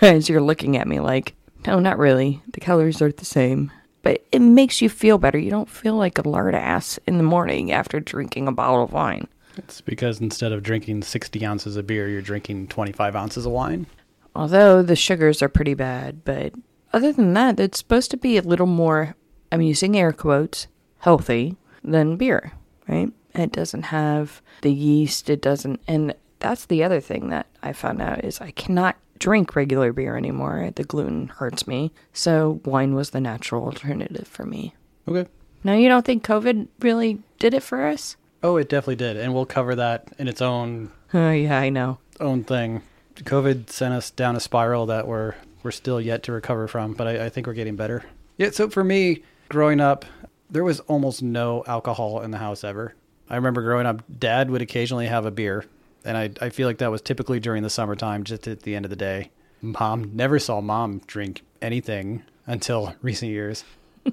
[0.00, 1.34] as you're looking at me like,
[1.66, 2.42] no, not really.
[2.54, 3.70] The calories are the same.
[4.00, 5.36] But it makes you feel better.
[5.36, 8.94] You don't feel like a lard ass in the morning after drinking a bottle of
[8.94, 9.28] wine.
[9.58, 13.86] It's because instead of drinking 60 ounces of beer, you're drinking 25 ounces of wine.
[14.34, 16.54] Although the sugars are pretty bad, but
[16.94, 19.14] other than that, it's supposed to be a little more,
[19.52, 20.68] I'm using air quotes,
[21.00, 22.52] healthy than beer,
[22.88, 23.12] right?
[23.36, 28.00] It doesn't have the yeast, it doesn't, and that's the other thing that I found
[28.02, 30.70] out is I cannot drink regular beer anymore.
[30.74, 31.92] The gluten hurts me.
[32.12, 34.74] So wine was the natural alternative for me.
[35.08, 35.28] Okay.
[35.64, 38.16] Now, you don't think COVID really did it for us?
[38.42, 41.98] Oh, it definitely did, and we'll cover that in its own Oh, yeah, I know.
[42.20, 42.82] own thing.
[43.16, 47.06] COVID sent us down a spiral that we're we're still yet to recover from, but
[47.08, 48.04] I, I think we're getting better.
[48.36, 48.50] Yeah.
[48.50, 50.04] So for me, growing up,
[50.50, 52.94] there was almost no alcohol in the house ever.
[53.28, 55.64] I remember growing up, Dad would occasionally have a beer,
[56.04, 58.84] and I I feel like that was typically during the summertime, just at the end
[58.84, 59.30] of the day.
[59.62, 63.64] Mom never saw mom drink anything until recent years.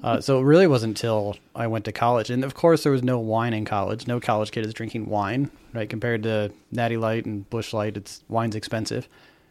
[0.02, 3.04] Uh, so it really wasn't until I went to college, and of course there was
[3.04, 4.08] no wine in college.
[4.08, 5.88] No college kid is drinking wine, right?
[5.88, 9.08] Compared to Natty Light and Busch Light, it's wine's expensive.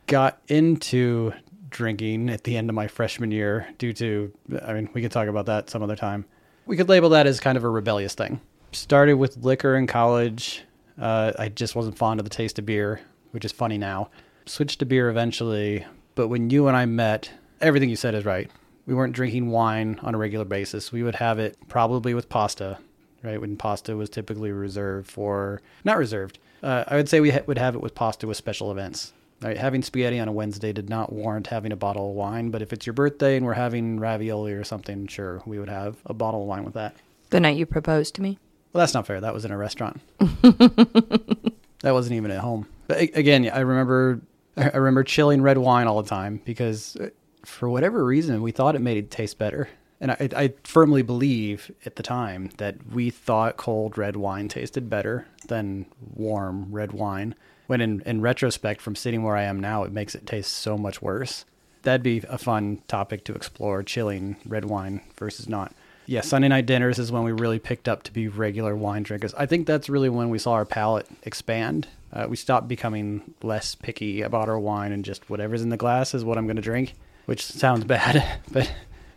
[0.07, 1.31] Got into
[1.69, 4.33] drinking at the end of my freshman year due to,
[4.65, 6.25] I mean, we could talk about that some other time.
[6.65, 8.41] We could label that as kind of a rebellious thing.
[8.73, 10.63] Started with liquor in college.
[10.99, 12.99] Uh, I just wasn't fond of the taste of beer,
[13.31, 14.09] which is funny now.
[14.45, 17.31] Switched to beer eventually, but when you and I met,
[17.61, 18.51] everything you said is right
[18.85, 20.91] we weren't drinking wine on a regular basis.
[20.91, 22.79] We would have it probably with pasta,
[23.21, 23.39] right?
[23.39, 26.39] When pasta was typically reserved for, not reserved.
[26.61, 29.13] Uh, I would say we ha- would have it with pasta with special events.
[29.41, 29.57] Right?
[29.57, 32.71] Having spaghetti on a Wednesday did not warrant having a bottle of wine, but if
[32.71, 36.43] it's your birthday and we're having ravioli or something, sure, we would have a bottle
[36.43, 36.95] of wine with that.
[37.29, 38.39] The night you proposed to me?
[38.73, 39.21] Well, that's not fair.
[39.21, 40.01] That was in a restaurant.
[40.19, 42.67] that wasn't even at home.
[42.87, 44.19] But again, I remember
[44.57, 47.09] I remember chilling red wine all the time because uh,
[47.45, 49.69] for whatever reason, we thought it made it taste better.
[49.99, 54.89] And I, I firmly believe at the time that we thought cold red wine tasted
[54.89, 57.35] better than warm red wine.
[57.67, 60.77] When in, in retrospect, from sitting where I am now, it makes it taste so
[60.77, 61.45] much worse.
[61.83, 65.73] That'd be a fun topic to explore chilling red wine versus not.
[66.05, 69.33] Yeah, Sunday night dinners is when we really picked up to be regular wine drinkers.
[69.35, 71.87] I think that's really when we saw our palate expand.
[72.11, 76.13] Uh, we stopped becoming less picky about our wine and just whatever's in the glass
[76.13, 76.93] is what I'm going to drink
[77.25, 78.71] which sounds bad, but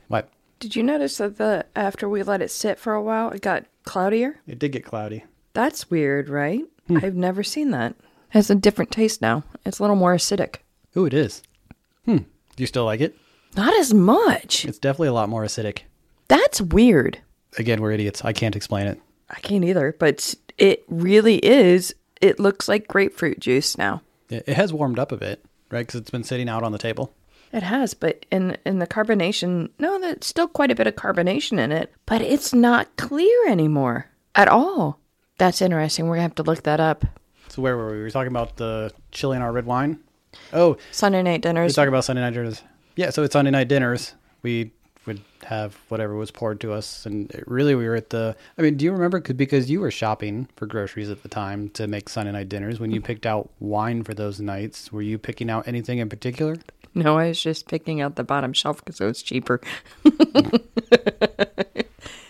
[0.08, 0.28] what?
[0.58, 3.64] Did you notice that the after we let it sit for a while, it got
[3.84, 4.40] cloudier?
[4.46, 5.24] It did get cloudy.
[5.52, 6.64] That's weird, right?
[6.88, 7.92] I've never seen that.
[7.92, 7.96] It
[8.30, 9.42] has a different taste now.
[9.64, 10.56] It's a little more acidic.
[10.96, 11.42] Ooh, it is.
[12.04, 12.18] Hmm.
[12.18, 13.16] Do you still like it?
[13.56, 14.64] Not as much.
[14.64, 15.80] It's definitely a lot more acidic.
[16.28, 17.20] That's weird.
[17.58, 18.24] Again, we're idiots.
[18.24, 19.00] I can't explain it.
[19.30, 21.94] I can't either, but it really is.
[22.20, 24.02] It looks like grapefruit juice now.
[24.28, 25.86] It it has warmed up a bit, right?
[25.86, 27.12] Because it's been sitting out on the table.
[27.52, 31.58] It has, but in in the carbonation, no, there's still quite a bit of carbonation
[31.58, 34.98] in it, but it's not clear anymore at all.
[35.38, 36.06] That's interesting.
[36.06, 37.04] We're gonna have to look that up.
[37.48, 37.96] So where were we?
[37.98, 40.00] We were talking about the chilling our red wine.
[40.52, 41.60] Oh, Sunday night dinners.
[41.60, 42.62] we were talking about Sunday night dinners.
[42.96, 44.14] Yeah, so it's Sunday night dinners.
[44.42, 44.72] We
[45.06, 48.36] would have whatever was poured to us, and really we were at the.
[48.58, 49.20] I mean, do you remember?
[49.20, 52.80] Because you were shopping for groceries at the time to make Sunday night dinners.
[52.80, 53.06] When you mm-hmm.
[53.06, 56.56] picked out wine for those nights, were you picking out anything in particular?
[56.94, 59.60] No, I was just picking out the bottom shelf because it was cheaper.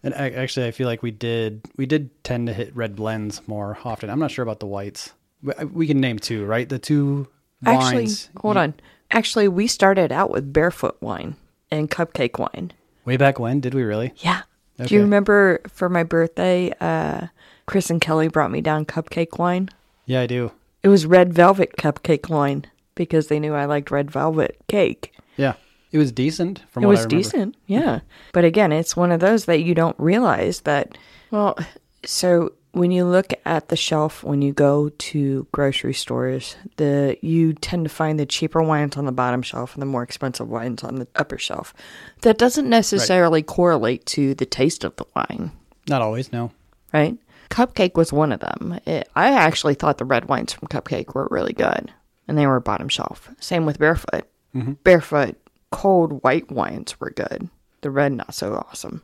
[0.06, 3.46] And I, actually, I feel like we did we did tend to hit red blends
[3.48, 4.08] more often.
[4.08, 5.12] I'm not sure about the whites.
[5.42, 6.68] We, we can name two, right?
[6.68, 7.26] The two
[7.64, 8.08] Actually,
[8.40, 8.74] hold on.
[9.10, 11.34] Actually, we started out with barefoot wine
[11.70, 12.72] and cupcake wine.
[13.04, 14.12] Way back when did we really?
[14.18, 14.42] Yeah.
[14.84, 17.28] Do you remember for my birthday, uh,
[17.66, 19.70] Chris and Kelly brought me down cupcake wine?
[20.04, 20.52] Yeah, I do.
[20.82, 25.14] It was red velvet cupcake wine because they knew I liked red velvet cake.
[25.36, 25.54] Yeah,
[25.92, 26.62] it was decent.
[26.70, 27.22] From it what was I remember.
[27.22, 28.00] decent, yeah.
[28.32, 30.98] But again, it's one of those that you don't realize that.
[31.30, 31.58] Well,
[32.04, 37.54] so when you look at the shelf when you go to grocery stores, the you
[37.54, 40.84] tend to find the cheaper wines on the bottom shelf and the more expensive wines
[40.84, 41.72] on the upper shelf.
[42.20, 45.52] That doesn't necessarily correlate to the taste of the wine,
[45.88, 46.52] Not always, no.
[46.92, 47.16] right?
[47.48, 48.78] Cupcake was one of them.
[48.84, 51.92] It, I actually thought the red wines from Cupcake were really good,
[52.28, 53.30] and they were bottom shelf.
[53.40, 54.28] Same with Barefoot.
[54.54, 54.72] Mm-hmm.
[54.84, 55.36] Barefoot
[55.70, 57.48] cold white wines were good.
[57.80, 59.02] The red not so awesome.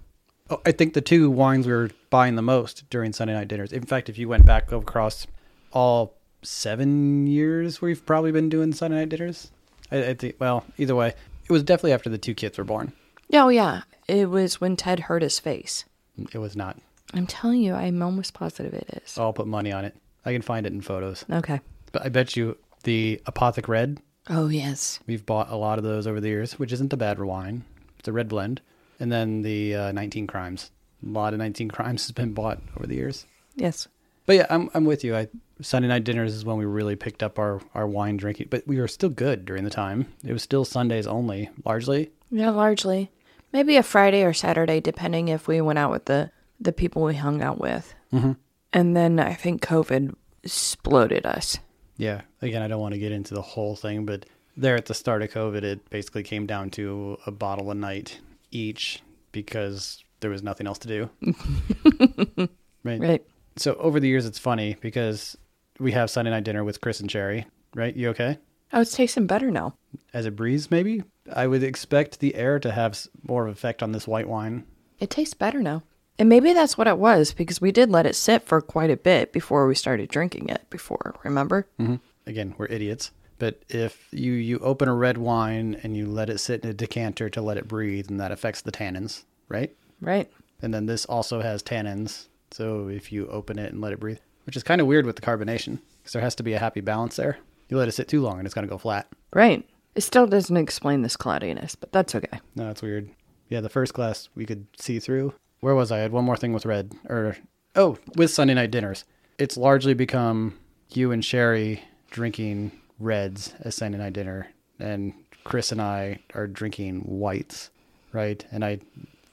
[0.51, 3.73] Oh, I think the two wines we were buying the most during Sunday night dinners.
[3.73, 5.27] In fact, if you went back across
[5.73, 9.51] all seven years, we've probably been doing Sunday night dinners.
[9.91, 10.37] I, I think.
[10.39, 11.15] Well, either way,
[11.49, 12.93] it was definitely after the two kids were born.
[13.33, 15.85] Oh yeah, it was when Ted hurt his face.
[16.33, 16.77] It was not.
[17.15, 19.19] I'm telling you, I'm almost positive it is.
[19.19, 19.97] I'll put money on it.
[20.25, 21.25] I can find it in photos.
[21.31, 21.61] Okay.
[21.93, 24.01] But I bet you the Apothic Red.
[24.29, 25.01] Oh yes.
[25.07, 27.65] We've bought a lot of those over the years, which isn't a bad wine.
[27.99, 28.61] It's a red blend.
[29.03, 30.71] And then the uh, 19 Crimes.
[31.05, 33.27] A lot of 19 Crimes has been bought over the years.
[33.57, 33.89] Yes.
[34.27, 35.17] But yeah, I'm I'm with you.
[35.17, 35.27] I
[35.61, 38.79] Sunday night dinners is when we really picked up our our wine drinking, but we
[38.79, 40.07] were still good during the time.
[40.25, 42.13] It was still Sundays only, largely.
[42.31, 43.11] Yeah, largely.
[43.53, 47.17] Maybe a Friday or Saturday, depending if we went out with the the people we
[47.17, 47.93] hung out with.
[48.13, 48.33] Mm-hmm.
[48.73, 51.59] And then I think COVID exploded us.
[51.97, 52.21] Yeah.
[52.41, 55.23] Again, I don't want to get into the whole thing, but there at the start
[55.23, 58.21] of COVID, it basically came down to a bottle a night
[58.53, 61.11] each because there was nothing else to do.
[62.85, 63.01] right.
[63.01, 63.25] Right.
[63.57, 65.37] So over the years, it's funny because
[65.79, 67.47] we have Sunday night dinner with Chris and Cherry.
[67.75, 67.95] Right?
[67.95, 68.39] You okay?
[68.73, 69.75] Oh, it's tasting better now.
[70.15, 71.03] As it breathes, maybe.
[71.35, 74.65] I would expect the air to have more of an effect on this white wine.
[74.99, 75.83] It tastes better now.
[76.19, 78.97] And maybe that's what it was because we did let it sit for quite a
[78.97, 81.67] bit before we started drinking it before, remember?
[81.81, 81.97] Mm-hmm.
[82.27, 83.11] Again, we're idiots.
[83.43, 86.73] But if you, you open a red wine and you let it sit in a
[86.73, 89.75] decanter to let it breathe, and that affects the tannins, right?
[90.01, 90.31] Right.
[90.63, 92.29] And then this also has tannins.
[92.53, 95.17] So if you open it and let it breathe, which is kind of weird with
[95.17, 97.39] the carbonation, because there has to be a happy balance there.
[97.69, 99.09] You let it sit too long and it's going to go flat.
[99.33, 99.69] Right.
[99.97, 102.39] It still doesn't explain this cloudiness, but that's okay.
[102.55, 103.11] No, that's weird.
[103.49, 105.35] Yeah, the first glass we could see through.
[105.59, 105.97] Where was I?
[105.97, 106.93] I had one more thing with red.
[107.09, 107.37] Or,
[107.75, 109.05] oh, with Sunday night dinners.
[109.37, 112.71] It's largely become you and Sherry drinking
[113.03, 114.49] reds as Sunday night dinner.
[114.79, 115.13] And
[115.45, 117.71] Chris and I are drinking whites,
[118.13, 118.45] right?
[118.51, 118.79] And I,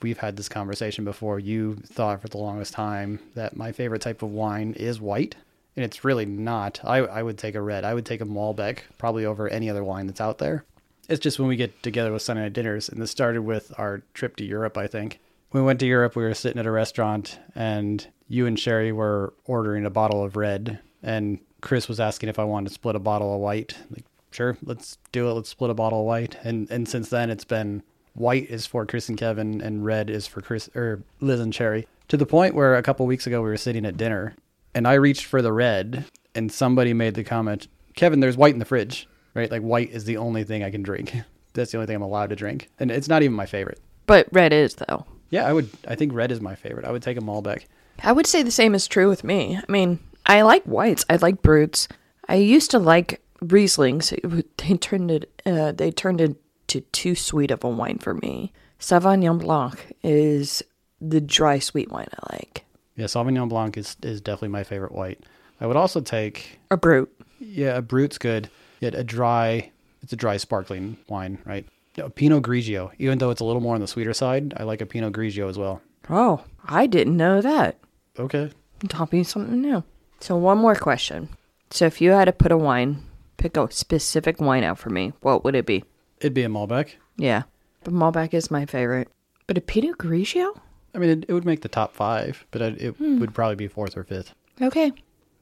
[0.01, 1.39] we've had this conversation before.
[1.39, 5.35] You thought for the longest time that my favorite type of wine is white.
[5.75, 6.81] And it's really not.
[6.83, 7.85] I, I would take a red.
[7.85, 10.65] I would take a Malbec probably over any other wine that's out there.
[11.07, 14.03] It's just when we get together with Sunday night dinners, and this started with our
[14.13, 15.19] trip to Europe, I think.
[15.51, 19.33] We went to Europe, we were sitting at a restaurant, and you and Sherry were
[19.45, 22.99] ordering a bottle of red, and Chris was asking if I wanted to split a
[22.99, 23.77] bottle of white.
[23.89, 25.33] Like, sure, let's do it.
[25.33, 26.37] Let's split a bottle of white.
[26.43, 30.27] And and since then, it's been white is for Chris and Kevin, and red is
[30.27, 31.87] for Chris or Liz and Cherry.
[32.09, 34.35] To the point where a couple weeks ago we were sitting at dinner,
[34.73, 38.59] and I reached for the red, and somebody made the comment, "Kevin, there's white in
[38.59, 39.51] the fridge." Right?
[39.51, 41.13] Like white is the only thing I can drink.
[41.53, 43.79] That's the only thing I'm allowed to drink, and it's not even my favorite.
[44.05, 45.05] But red is, though.
[45.29, 45.69] Yeah, I would.
[45.87, 46.85] I think red is my favorite.
[46.85, 47.65] I would take a Malbec.
[48.01, 49.57] I would say the same is true with me.
[49.57, 49.99] I mean,
[50.29, 51.03] I like whites.
[51.09, 51.87] I like bruts.
[52.27, 54.13] I used to like Rieslings.
[54.57, 55.41] They turned it.
[55.45, 58.53] Uh, they turned into too sweet of a wine for me.
[58.79, 60.63] Sauvignon Blanc is
[61.01, 62.65] the dry sweet wine I like.
[62.95, 65.19] Yeah, Sauvignon Blanc is is definitely my favorite white.
[65.59, 67.09] I would also take A brut.
[67.39, 68.49] yeah, a Brut's good.
[68.79, 69.71] Yet a dry,
[70.01, 71.65] it's a dry sparkling wine, right?
[71.97, 74.79] A Pinot Grigio, even though it's a little more on the sweeter side, I like
[74.79, 75.81] a Pinot Grigio as well.
[76.09, 77.77] Oh, I didn't know that.
[78.17, 78.51] Okay.
[78.87, 79.83] Taught me something new.
[80.19, 81.29] So one more question.
[81.71, 83.03] So if you had to put a wine,
[83.37, 85.83] pick a specific wine out for me, what would it be?
[86.19, 86.95] It'd be a Malbec.
[87.17, 87.43] Yeah,
[87.83, 89.07] but Malbec is my favorite.
[89.47, 90.59] But a Pinot Grigio?
[90.93, 93.67] I mean, it, it would make the top five, but it, it would probably be
[93.67, 94.33] fourth or fifth.
[94.61, 94.91] Okay.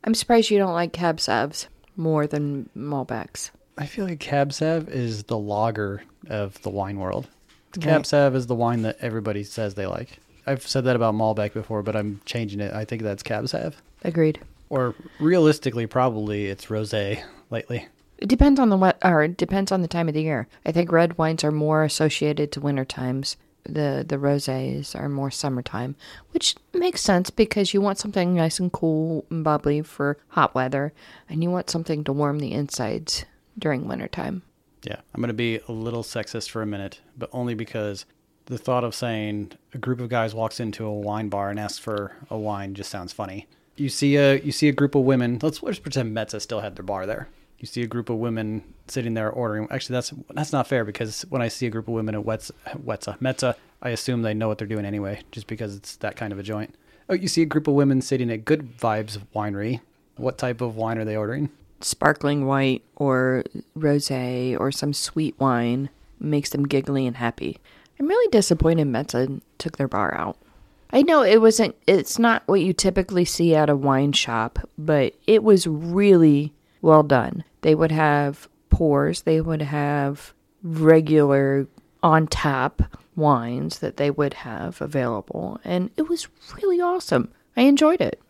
[0.03, 3.49] I'm surprised you don't like Cab Savs more than Malbecs.
[3.77, 7.27] I feel like Cab Sav is the lager of the wine world.
[7.75, 7.83] Right.
[7.83, 10.19] Cab Sav is the wine that everybody says they like.
[10.45, 12.73] I've said that about Malbec before, but I'm changing it.
[12.73, 13.81] I think that's Cab Sav.
[14.03, 14.39] Agreed.
[14.69, 17.87] Or realistically, probably it's rosé lately.
[18.17, 20.47] It depends on the what, or it depends on the time of the year.
[20.65, 23.37] I think red wines are more associated to winter times.
[23.63, 25.95] The the rosés are more summertime,
[26.31, 30.93] which makes sense because you want something nice and cool and bubbly for hot weather,
[31.29, 33.25] and you want something to warm the insides
[33.59, 34.41] during wintertime.
[34.83, 38.05] Yeah, I'm going to be a little sexist for a minute, but only because
[38.45, 41.79] the thought of saying a group of guys walks into a wine bar and asks
[41.79, 43.47] for a wine just sounds funny.
[43.77, 45.39] You see a you see a group of women.
[45.41, 47.29] Let's let's pretend Metza still had their bar there.
[47.59, 49.67] You see a group of women sitting there ordering.
[49.71, 52.51] Actually, that's that's not fair because when I see a group of women at Wetz,
[52.85, 56.33] Wetza Metza, I assume they know what they're doing anyway, just because it's that kind
[56.33, 56.75] of a joint.
[57.09, 59.79] Oh, you see a group of women sitting at Good Vibes Winery.
[60.17, 61.49] What type of wine are they ordering?
[61.79, 63.43] Sparkling white or
[63.77, 67.59] rosé or some sweet wine makes them giggly and happy.
[67.99, 70.37] I'm really disappointed Metza took their bar out.
[70.91, 75.13] I know it wasn't it's not what you typically see at a wine shop, but
[75.25, 77.43] it was really well done.
[77.61, 80.33] They would have pours, they would have
[80.63, 81.67] regular
[82.03, 82.81] on tap
[83.15, 87.31] wines that they would have available, and it was really awesome.
[87.55, 88.21] I enjoyed it.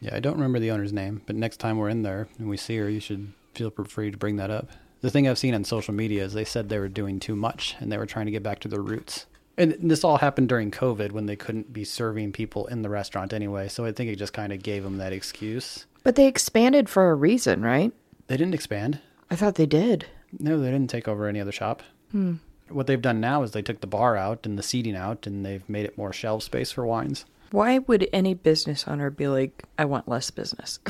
[0.00, 2.58] Yeah, I don't remember the owner's name, but next time we're in there and we
[2.58, 4.68] see her, you should feel free to bring that up.
[5.00, 7.74] The thing I've seen on social media is they said they were doing too much
[7.80, 9.26] and they were trying to get back to their roots.
[9.56, 13.32] And this all happened during COVID when they couldn't be serving people in the restaurant
[13.32, 13.68] anyway.
[13.68, 15.86] So I think it just kind of gave them that excuse.
[16.02, 17.92] But they expanded for a reason, right?
[18.26, 19.00] They didn't expand.
[19.30, 20.06] I thought they did.
[20.38, 21.82] No, they didn't take over any other shop.
[22.10, 22.34] Hmm.
[22.68, 25.44] What they've done now is they took the bar out and the seating out and
[25.44, 27.24] they've made it more shelf space for wines.
[27.50, 30.80] Why would any business owner be like, I want less business?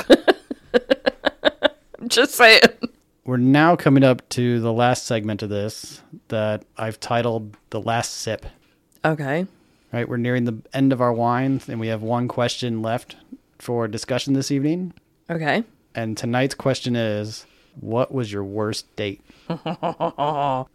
[2.06, 2.62] Just saying.
[3.26, 8.12] We're now coming up to the last segment of this that I've titled The Last
[8.12, 8.44] Sip.
[9.02, 9.46] Okay.
[9.94, 13.16] Right, we're nearing the end of our wine, and we have one question left
[13.58, 14.92] for discussion this evening.
[15.30, 15.64] Okay.
[15.94, 17.46] And tonight's question is
[17.80, 19.22] What was your worst date?
[19.48, 20.66] I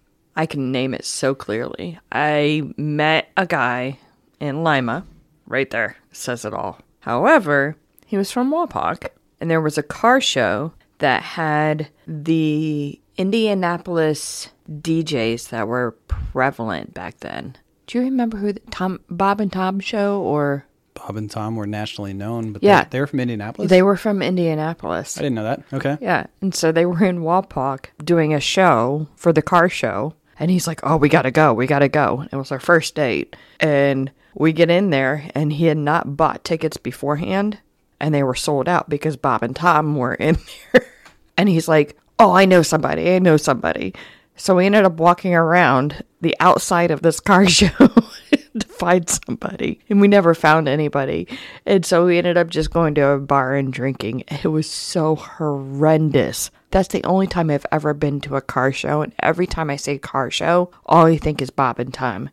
[0.50, 2.00] can name it so clearly.
[2.12, 4.00] I met a guy
[4.40, 5.06] in Lima.
[5.46, 5.98] Right there.
[6.12, 6.80] Says it all.
[7.02, 7.76] However,
[8.08, 15.50] he was from Wapak, and there was a car show that had the Indianapolis DJs
[15.50, 17.58] that were prevalent back then.
[17.88, 21.66] Do you remember who the Tom Bob and Tom show or Bob and Tom were
[21.68, 22.84] nationally known, but Yeah.
[22.84, 23.70] they, they were from Indianapolis.
[23.70, 25.18] they were from Indianapolis?
[25.18, 25.64] I didn't know that.
[25.74, 25.98] Okay.
[26.02, 26.28] Yeah.
[26.42, 30.14] And so they were in Wapak doing a show for the car show.
[30.40, 31.54] And he's like, Oh, we got to go.
[31.54, 32.26] We got to go.
[32.32, 33.36] It was our first date.
[33.60, 37.58] And we get in there, and he had not bought tickets beforehand.
[38.00, 40.38] And they were sold out because Bob and Tom were in
[40.74, 40.86] there.
[41.38, 43.14] and he's like, Oh, I know somebody.
[43.14, 43.94] I know somebody.
[44.36, 49.80] So we ended up walking around the outside of this car show to find somebody.
[49.90, 51.28] And we never found anybody.
[51.66, 54.24] And so we ended up just going to a bar and drinking.
[54.28, 56.52] It was so horrendous.
[56.72, 59.02] That's the only time I've ever been to a car show.
[59.02, 62.30] And every time I say car show, all I think is Bob and Tom.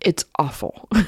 [0.00, 0.88] It's awful.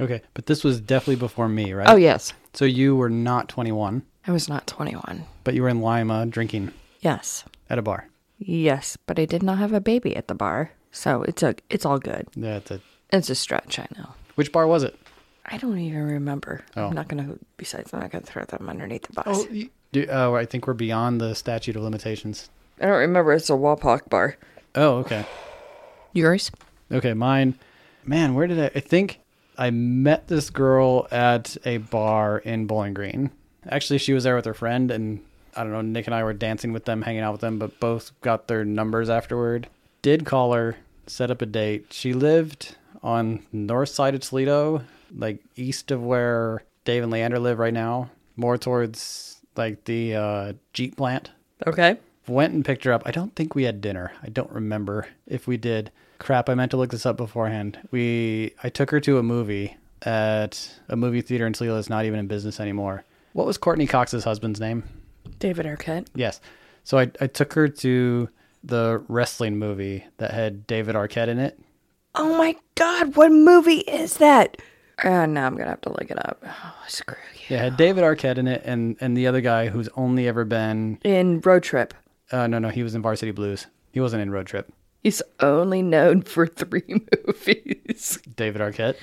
[0.00, 0.22] Okay.
[0.32, 1.86] But this was definitely before me, right?
[1.88, 2.32] oh, yes.
[2.52, 5.24] So you were not 21, I was not 21.
[5.44, 7.44] but you were in Lima drinking Yes.
[7.68, 8.08] at a bar.
[8.38, 10.72] Yes, but I did not have a baby at the bar.
[10.92, 12.26] So it's a it's all good.
[12.36, 12.80] That's it.
[13.12, 14.10] It's a stretch, I know.
[14.34, 14.98] Which bar was it?
[15.46, 16.64] I don't even remember.
[16.76, 16.86] Oh.
[16.88, 17.36] I'm not gonna.
[17.56, 19.26] Besides, I'm not gonna throw them underneath the bus.
[19.28, 22.50] Oh, you, do, oh, I think we're beyond the statute of limitations.
[22.80, 23.32] I don't remember.
[23.32, 24.36] It's a Wapak bar.
[24.74, 25.24] Oh, okay.
[26.12, 26.50] Yours?
[26.90, 27.58] Okay, mine.
[28.04, 28.70] Man, where did I?
[28.74, 29.20] I think
[29.60, 33.30] I met this girl at a bar in Bowling Green.
[33.68, 35.20] Actually, she was there with her friend, and
[35.54, 35.82] I don't know.
[35.82, 38.64] Nick and I were dancing with them, hanging out with them, but both got their
[38.64, 39.68] numbers afterward.
[40.00, 41.88] Did call her, set up a date.
[41.92, 44.82] She lived on north side of Toledo,
[45.14, 50.52] like east of where Dave and Leander live right now, more towards like the uh,
[50.72, 51.30] Jeep plant
[51.66, 51.98] Okay.
[52.26, 53.02] went and picked her up.
[53.04, 54.12] I don't think we had dinner.
[54.22, 55.90] I don't remember if we did.
[56.20, 57.78] Crap, I meant to look this up beforehand.
[57.90, 62.04] We I took her to a movie at a movie theater in Toledo that's not
[62.04, 63.04] even in business anymore.
[63.32, 64.84] What was Courteney Cox's husband's name?
[65.38, 66.06] David Arquette.
[66.14, 66.40] Yes.
[66.84, 68.28] So I I took her to
[68.62, 71.58] the wrestling movie that had David Arquette in it.
[72.14, 73.16] Oh my God!
[73.16, 74.58] What movie is that?
[75.02, 76.42] Uh, now I'm gonna have to look it up.
[76.46, 77.56] Oh, screw you.
[77.56, 80.44] Yeah, it had David Arquette in it and and the other guy who's only ever
[80.44, 81.94] been In Road Trip,
[82.30, 83.66] uh no no, he was in Varsity Blues.
[83.92, 84.70] He wasn't in Road Trip.
[85.02, 86.82] He's only known for three
[87.26, 88.18] movies.
[88.36, 88.96] David Arquette.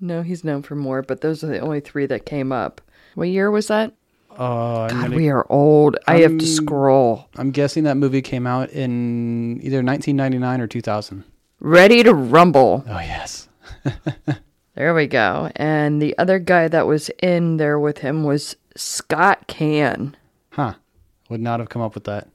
[0.00, 2.80] no, he's known for more, but those are the only three that came up.
[3.14, 3.92] What year was that?
[4.32, 5.96] Oh, God, gonna- we are old.
[6.06, 7.28] I have to scroll.
[7.36, 11.24] I'm guessing that movie came out in either 1999 or 2000.
[11.58, 12.84] Ready to rumble.
[12.88, 13.48] Oh yes.
[14.76, 15.50] There we go.
[15.56, 20.14] And the other guy that was in there with him was Scott Caan.
[20.50, 20.74] Huh.
[21.28, 22.28] Would not have come up with that.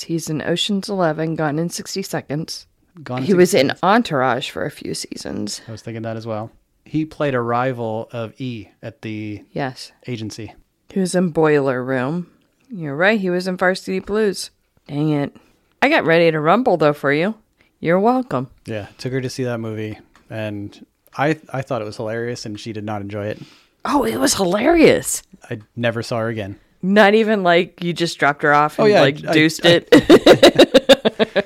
[0.00, 2.66] He's in Ocean's Eleven, Gone in 60 Seconds.
[3.02, 5.60] Gone He to- was in Entourage for a few seasons.
[5.68, 6.50] I was thinking that as well.
[6.84, 9.92] He played a rival of E at the Yes.
[10.06, 10.54] agency.
[10.90, 12.28] He was in Boiler Room.
[12.68, 14.50] You're right, he was in Varsity Blues.
[14.88, 15.36] Dang it.
[15.80, 17.34] I got ready to rumble though for you.
[17.80, 18.48] You're welcome.
[18.66, 19.98] Yeah, took her to see that movie,
[20.30, 20.84] and
[21.16, 23.40] I I thought it was hilarious, and she did not enjoy it.
[23.84, 25.22] Oh, it was hilarious.
[25.50, 26.56] I never saw her again.
[26.82, 29.64] Not even like you just dropped her off oh, and Oh, yeah, like I- deuced
[29.64, 29.88] I- it.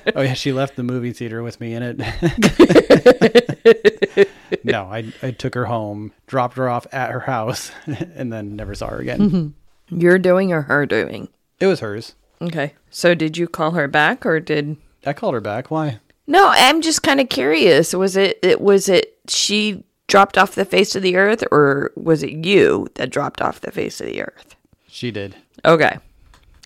[0.16, 1.98] Oh yeah, she left the movie theater with me in it.
[4.64, 8.74] no, I I took her home, dropped her off at her house, and then never
[8.74, 9.18] saw her again.
[9.20, 10.00] Mm-hmm.
[10.00, 11.28] You're doing or her doing?
[11.60, 12.14] It was hers.
[12.40, 12.72] Okay.
[12.90, 15.70] So did you call her back or did I called her back.
[15.70, 16.00] Why?
[16.26, 17.92] No, I'm just kind of curious.
[17.92, 22.22] Was it, it was it she dropped off the face of the earth or was
[22.22, 24.55] it you that dropped off the face of the earth?
[24.96, 25.36] She did.
[25.62, 25.98] Okay.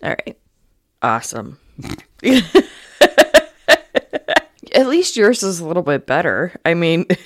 [0.04, 0.38] All right.
[1.02, 1.58] Awesome.
[4.72, 6.52] At least yours is a little bit better.
[6.64, 7.06] I mean,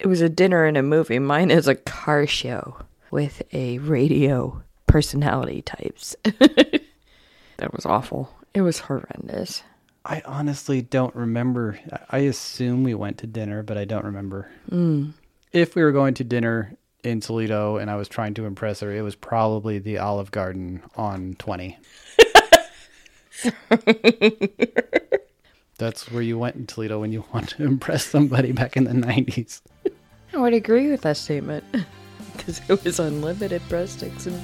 [0.00, 1.20] it was a dinner and a movie.
[1.20, 2.78] Mine is a car show
[3.12, 6.16] with a radio personality types.
[6.24, 8.34] that was awful.
[8.52, 9.62] It was horrendous.
[10.04, 11.78] I honestly don't remember.
[11.92, 14.50] I- I assume we went to dinner, but I don't remember.
[14.68, 15.10] Hmm.
[15.52, 18.92] If we were going to dinner in Toledo and I was trying to impress her,
[18.92, 21.78] it was probably the Olive Garden on 20.
[25.78, 28.92] That's where you went in Toledo when you want to impress somebody back in the
[28.92, 29.62] 90s.
[30.32, 31.64] I would agree with that statement
[32.36, 34.40] because it was unlimited breadsticks and.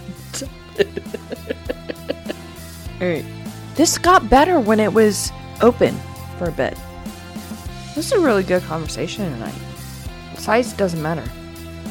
[3.01, 3.25] All right,
[3.75, 5.31] this got better when it was
[5.61, 5.95] open
[6.39, 6.77] for a bit.
[7.95, 9.55] This is a really good conversation tonight.
[10.39, 11.25] Size doesn't matter.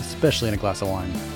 [0.06, 1.35] Especially in a glass of wine.